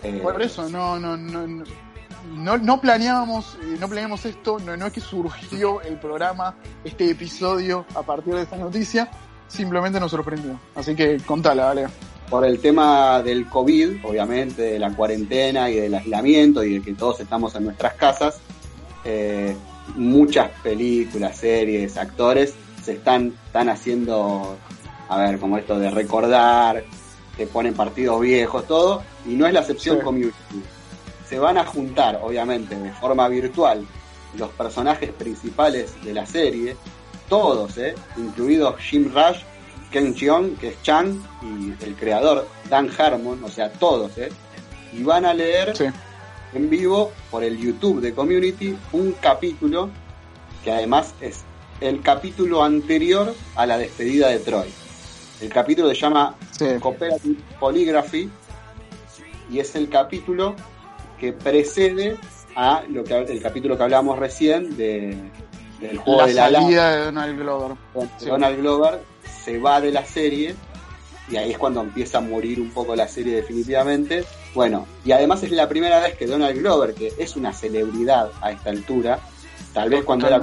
[0.03, 1.65] Eh, Por eso, no, no, no, no,
[2.33, 6.55] no, no planeábamos, eh, no planeamos esto, no, no es que surgió el programa,
[6.85, 9.11] este episodio a partir de esta noticia,
[9.49, 10.59] simplemente nos sorprendió.
[10.75, 11.87] Así que contala, dale.
[12.31, 16.95] por el tema del COVID, obviamente, de la cuarentena y del aislamiento y de que
[16.95, 18.41] todos estamos en nuestras casas,
[19.05, 19.55] eh,
[19.97, 24.57] muchas películas, series, actores se están, están haciendo,
[25.09, 26.83] a ver, como esto de recordar,
[27.37, 30.05] que ponen partidos viejos, todo, y no es la excepción Sí.
[30.05, 30.35] community.
[31.29, 33.87] Se van a juntar, obviamente, de forma virtual,
[34.37, 36.77] los personajes principales de la serie,
[37.29, 37.95] todos, ¿eh?
[38.17, 39.39] incluidos Jim Rush,
[39.91, 44.31] Ken Jeong, que es Chang, y el creador Dan Harmon, o sea, todos, ¿eh?
[44.93, 45.85] y van a leer Sí.
[46.53, 49.91] en vivo por el YouTube de Community un capítulo
[50.63, 51.43] que además es
[51.81, 54.69] el capítulo anterior a la despedida de Troy.
[55.41, 56.67] El capítulo se llama Sí.
[56.81, 58.31] Cooperative Polygraphy
[59.51, 60.55] y es el capítulo
[61.25, 62.19] que precede
[62.55, 65.17] a lo que el capítulo que hablábamos recién de,
[65.81, 67.77] del juego La de la salida de Donald Glover.
[68.19, 68.27] Sí.
[68.27, 69.01] Donald Glover
[69.43, 70.55] se va de la serie
[71.31, 74.25] y ahí es cuando empieza a morir un poco la serie definitivamente.
[74.55, 78.53] Bueno, y además es la primera vez que Donald Glover, que es una celebridad a
[78.53, 79.19] esta altura,
[79.73, 80.41] tal vez cuando era,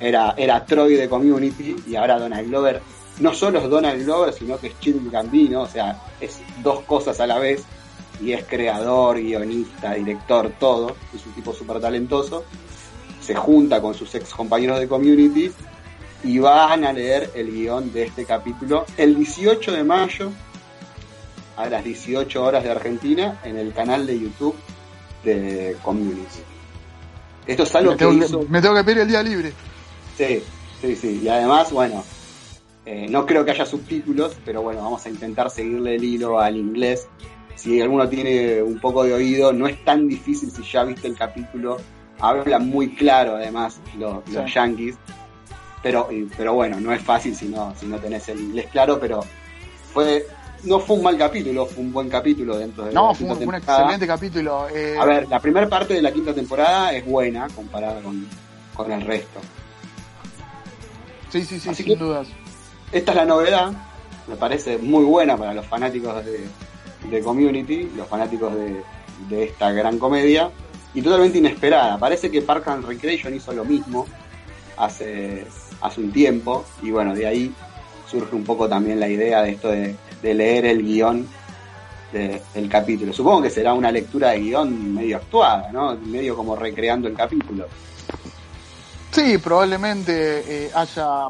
[0.00, 2.80] era, era Troy de Community y ahora Donald Glover
[3.20, 7.20] no solo es Donald Glover, sino que es Childish Gambino, o sea, es dos cosas
[7.20, 7.64] a la vez
[8.20, 12.44] y es creador, guionista, director, todo, es un tipo súper talentoso.
[13.20, 15.50] Se junta con sus ex compañeros de Community
[16.22, 20.30] y van a leer el guion de este capítulo el 18 de mayo
[21.56, 24.54] a las 18 horas de Argentina en el canal de YouTube
[25.22, 26.40] de Community.
[27.46, 28.42] Esto es algo Me que tengo, que, hizo...
[28.48, 29.52] me tengo que pedir el día libre.
[30.16, 30.42] Sí,
[30.80, 31.20] sí, sí.
[31.22, 32.02] Y además, bueno,
[32.86, 36.56] eh, no creo que haya subtítulos, pero bueno, vamos a intentar seguirle el hilo al
[36.56, 37.06] inglés.
[37.56, 41.16] Si alguno tiene un poco de oído, no es tan difícil si ya viste el
[41.16, 41.78] capítulo.
[42.20, 44.52] Hablan muy claro, además, los, los Sí.
[44.54, 44.96] yankees.
[45.82, 49.20] Pero, pero bueno, no es fácil si no, si no tenés el inglés claro, pero
[49.92, 50.26] fue
[50.62, 53.32] no fue un mal capítulo, fue un buen capítulo dentro de No, la fue quinta
[53.34, 53.80] un, un temporada.
[53.82, 54.66] excelente capítulo.
[54.74, 58.26] eh, A ver, la primera parte de la quinta temporada es buena comparada con,
[58.72, 59.40] con el resto.
[61.30, 62.28] Sí, sí, sí, Así sin dudas.
[62.92, 63.72] Esta es la novedad,
[64.26, 66.46] me parece muy buena para los fanáticos de,
[67.10, 68.82] de Community, los fanáticos de,
[69.28, 70.50] de esta gran comedia,
[70.94, 71.98] y totalmente inesperada.
[71.98, 74.06] Parece que Park and Recreation hizo lo mismo
[74.76, 75.44] hace,
[75.80, 77.52] hace un tiempo, y bueno, de ahí
[78.10, 81.26] surge un poco también la idea de esto de, de leer el guion
[82.12, 83.12] de- del capítulo.
[83.12, 85.96] Supongo que será una lectura de guion medio actuada, ¿no?
[85.96, 87.66] Medio como recreando el capítulo.
[89.10, 91.28] Sí, probablemente eh, haya,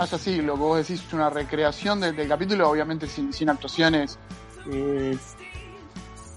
[0.00, 4.18] haya sí, lo que vos decís, una recreación del, del capítulo, obviamente sin, sin actuaciones
[4.72, 5.16] eh,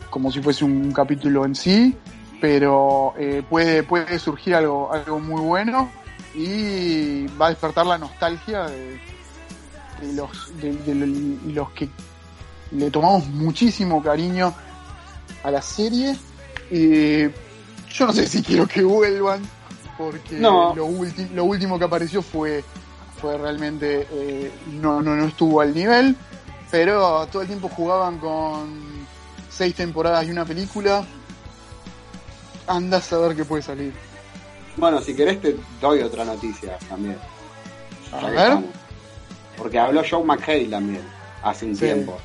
[0.09, 1.95] como si fuese un capítulo en sí,
[2.41, 5.89] pero eh, puede, puede surgir algo, algo muy bueno
[6.35, 8.99] y va a despertar la nostalgia de,
[10.13, 11.87] los, de, los que
[12.71, 14.53] le tomamos muchísimo cariño
[15.41, 16.17] a la serie.
[16.69, 17.23] Y
[17.93, 19.41] yo no sé si quiero que vuelvan,
[19.97, 22.63] porque lo, lo último que apareció fue,
[23.23, 24.51] fue realmente, eh,
[24.81, 26.13] no, no, no estuvo al nivel,
[26.69, 28.81] pero todo el tiempo jugaban con
[29.49, 31.05] seis temporadas y una película.
[32.67, 33.93] Anda a saber qué puede salir.
[34.75, 37.17] Bueno, si querés te doy otra noticia también.
[38.11, 38.57] A ver.
[39.57, 41.03] Porque habló Joe McHale también
[41.43, 42.17] hace un tiempo.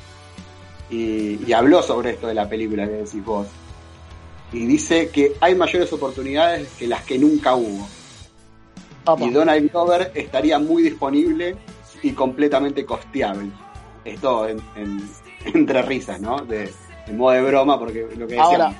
[0.89, 3.47] Y, habló sobre esto de la película que decís vos.
[4.51, 7.87] Y dice que hay mayores oportunidades que las que nunca hubo.
[9.19, 11.55] Y Donald Glover estaría muy disponible
[12.01, 13.51] y completamente costeable.
[14.05, 14.47] Esto
[15.45, 16.37] entre risas, ¿no?
[16.39, 16.71] De,
[17.13, 18.75] modo de broma, porque lo que decía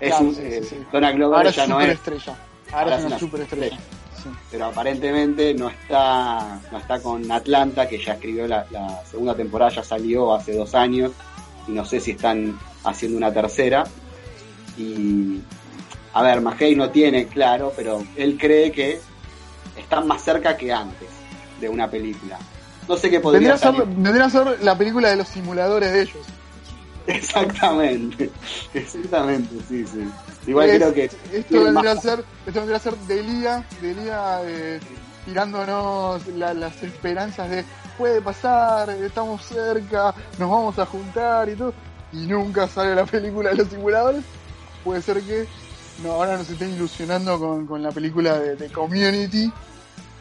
[0.00, 0.62] es un, eh,
[0.92, 1.90] Donald Glover ya no es.
[1.90, 2.36] Estrella.
[2.72, 3.78] Ahora, es una, superestrella.
[4.50, 8.66] Pero aparentemente no está, no está con Atlanta, que ya escribió la,
[9.08, 11.12] segunda temporada, ya salió hace dos años,
[11.68, 13.84] y no sé si están haciendo una tercera.
[14.76, 15.40] Y
[16.12, 19.00] a ver, Magey no tiene claro, pero él cree que
[19.76, 21.08] están más cerca que antes
[21.60, 22.38] de una película.
[22.88, 23.74] No sé qué podría ser.
[23.86, 26.26] Vendría ser la película de los simuladores de ellos.
[27.06, 28.32] Exactamente,
[28.74, 30.08] exactamente, sí, sí.
[30.48, 31.04] Igual creo que.
[31.32, 33.64] Esto vendría, a ser, esto vendría a ser Delia
[34.44, 34.80] eh,
[35.24, 37.64] tirándonos las esperanzas de
[37.96, 41.72] puede pasar, estamos cerca, nos vamos a juntar y todo.
[42.12, 44.24] Y nunca sale la película de los simuladores.
[44.84, 45.46] Puede ser que
[46.02, 49.52] no, ahora nos estén ilusionando con, la película de, Community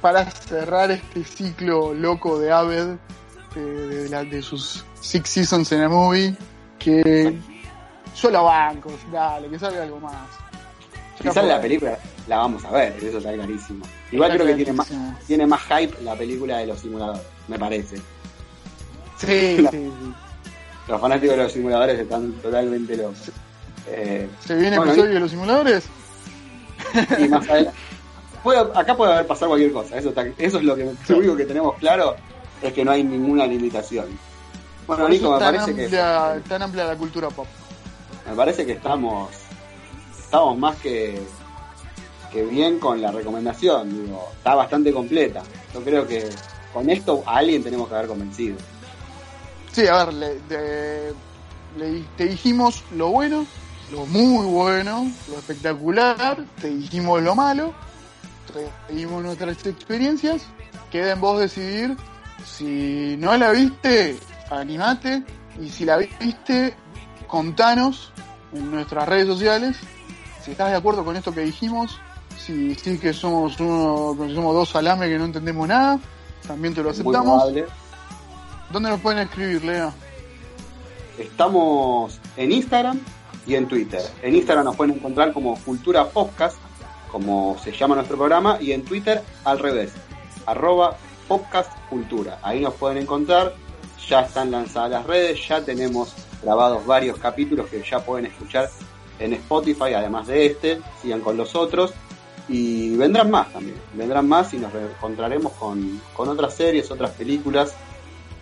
[0.01, 2.95] para cerrar este ciclo loco de Aved
[3.55, 6.35] de, de sus Six Seasons en a Movie
[6.79, 7.37] que
[8.15, 10.13] yo la banco, dale, que salga algo más.
[11.33, 11.97] Sale la película,
[12.27, 13.85] la vamos a ver, eso está clarísimo.
[14.11, 14.91] Igual creo que tiene más,
[15.27, 17.97] tiene más hype la película de los simuladores, me parece.
[19.17, 19.91] Sí, sí,
[20.87, 23.31] Los fanáticos de los simuladores están totalmente locos.
[23.87, 25.85] Eh, ¿Se viene el episodio de los simuladores?
[27.19, 27.77] Y más adelante.
[28.73, 31.75] acá puede haber pasado cualquier cosa, eso, eso es lo, que, lo único que tenemos
[31.77, 32.15] claro,
[32.61, 34.07] es que no hay ninguna limitación.
[34.87, 35.87] Bueno, Nico, me parece que.
[36.47, 37.47] Tan amplia la cultura pop.
[38.29, 39.29] Me parece que estamos.
[40.19, 41.21] Estamos más que.
[42.31, 44.05] que bien con la recomendación.
[44.05, 45.41] Digo, está bastante completa.
[45.73, 46.29] Yo creo que
[46.73, 48.57] con esto a alguien tenemos que haber convencido.
[49.71, 51.13] Sí, a ver, le,
[52.15, 53.45] te dijimos lo bueno,
[53.91, 57.73] lo muy bueno, lo espectacular, te dijimos lo malo,
[58.53, 60.43] te dijimos nuestras experiencias,
[60.91, 61.95] queda en vos decidir
[62.45, 64.17] si no la viste,
[64.49, 65.23] animate
[65.61, 66.75] y si la viste,
[67.27, 68.11] contanos
[68.53, 69.77] en nuestras redes sociales
[70.45, 71.99] si estás de acuerdo con esto que dijimos,
[72.37, 75.99] si sí que somos uno, somos dos salames que no entendemos nada,
[76.47, 77.51] también te lo aceptamos.
[78.71, 79.91] ¿Dónde nos pueden escribir, Lea?
[81.17, 82.99] Estamos en Instagram
[83.45, 84.01] y en Twitter.
[84.21, 86.57] En Instagram nos pueden encontrar como Cultura Podcast,
[87.11, 89.93] como se llama nuestro programa, y en Twitter al revés,
[90.45, 90.97] arroba
[91.27, 92.39] Podcast Cultura.
[92.43, 93.53] Ahí nos pueden encontrar
[94.07, 98.69] ya están lanzadas las redes, ya tenemos grabados varios capítulos que ya pueden escuchar
[99.19, 101.93] en Spotify, además de este, sigan con los otros.
[102.47, 107.73] Y vendrán más también, vendrán más y nos encontraremos con, otras series, otras películas,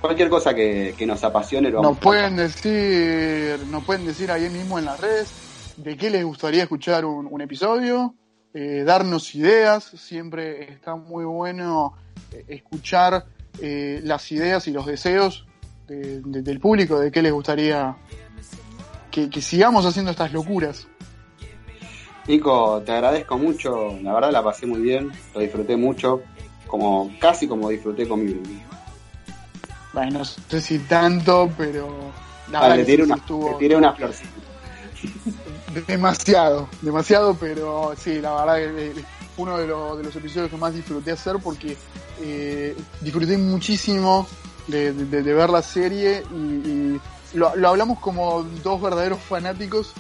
[0.04, 1.70] cualquier cosa que, nos apasione.
[1.70, 5.32] Lo nos pueden decir, nos pueden decir ahí mismo en las redes
[5.78, 8.14] de qué les gustaría escuchar un, episodio,
[8.54, 11.94] eh, darnos ideas, siempre está muy bueno
[12.34, 13.28] eh, escuchar
[13.62, 15.46] eh, las ideas y los deseos
[15.88, 17.96] del público, de qué les gustaría
[19.10, 20.86] que, sigamos haciendo estas locuras.
[22.28, 26.24] Nico, te agradezco mucho, la verdad la pasé muy bien, lo disfruté mucho,
[26.68, 28.42] como casi como disfruté conmigo.
[29.94, 32.12] Bueno, no sé si tanto, pero...
[32.76, 33.16] le tiré una,
[33.78, 34.30] una florcita.
[35.88, 38.96] Demasiado, demasiado, pero sí, la verdad es
[39.38, 41.76] uno de, de los episodios que más disfruté hacer porque
[42.22, 44.28] eh, disfruté muchísimo
[44.68, 47.00] de, ver la serie y,
[47.36, 49.94] lo, hablamos como dos verdaderos fanáticos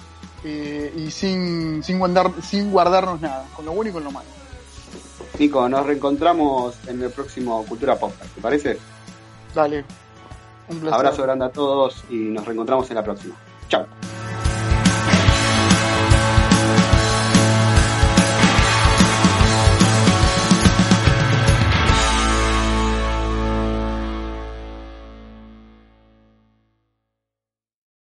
[0.43, 4.29] eh, y sin, sin, guardar, sin guardarnos nada, con lo bueno y con lo malo.
[5.39, 8.77] Nico, nos reencontramos en el próximo Cultura Podcast, ¿te parece?
[9.53, 9.85] Dale,
[10.69, 13.35] un Abrazo grande a todos y nos reencontramos en la próxima.
[13.67, 13.85] Chao.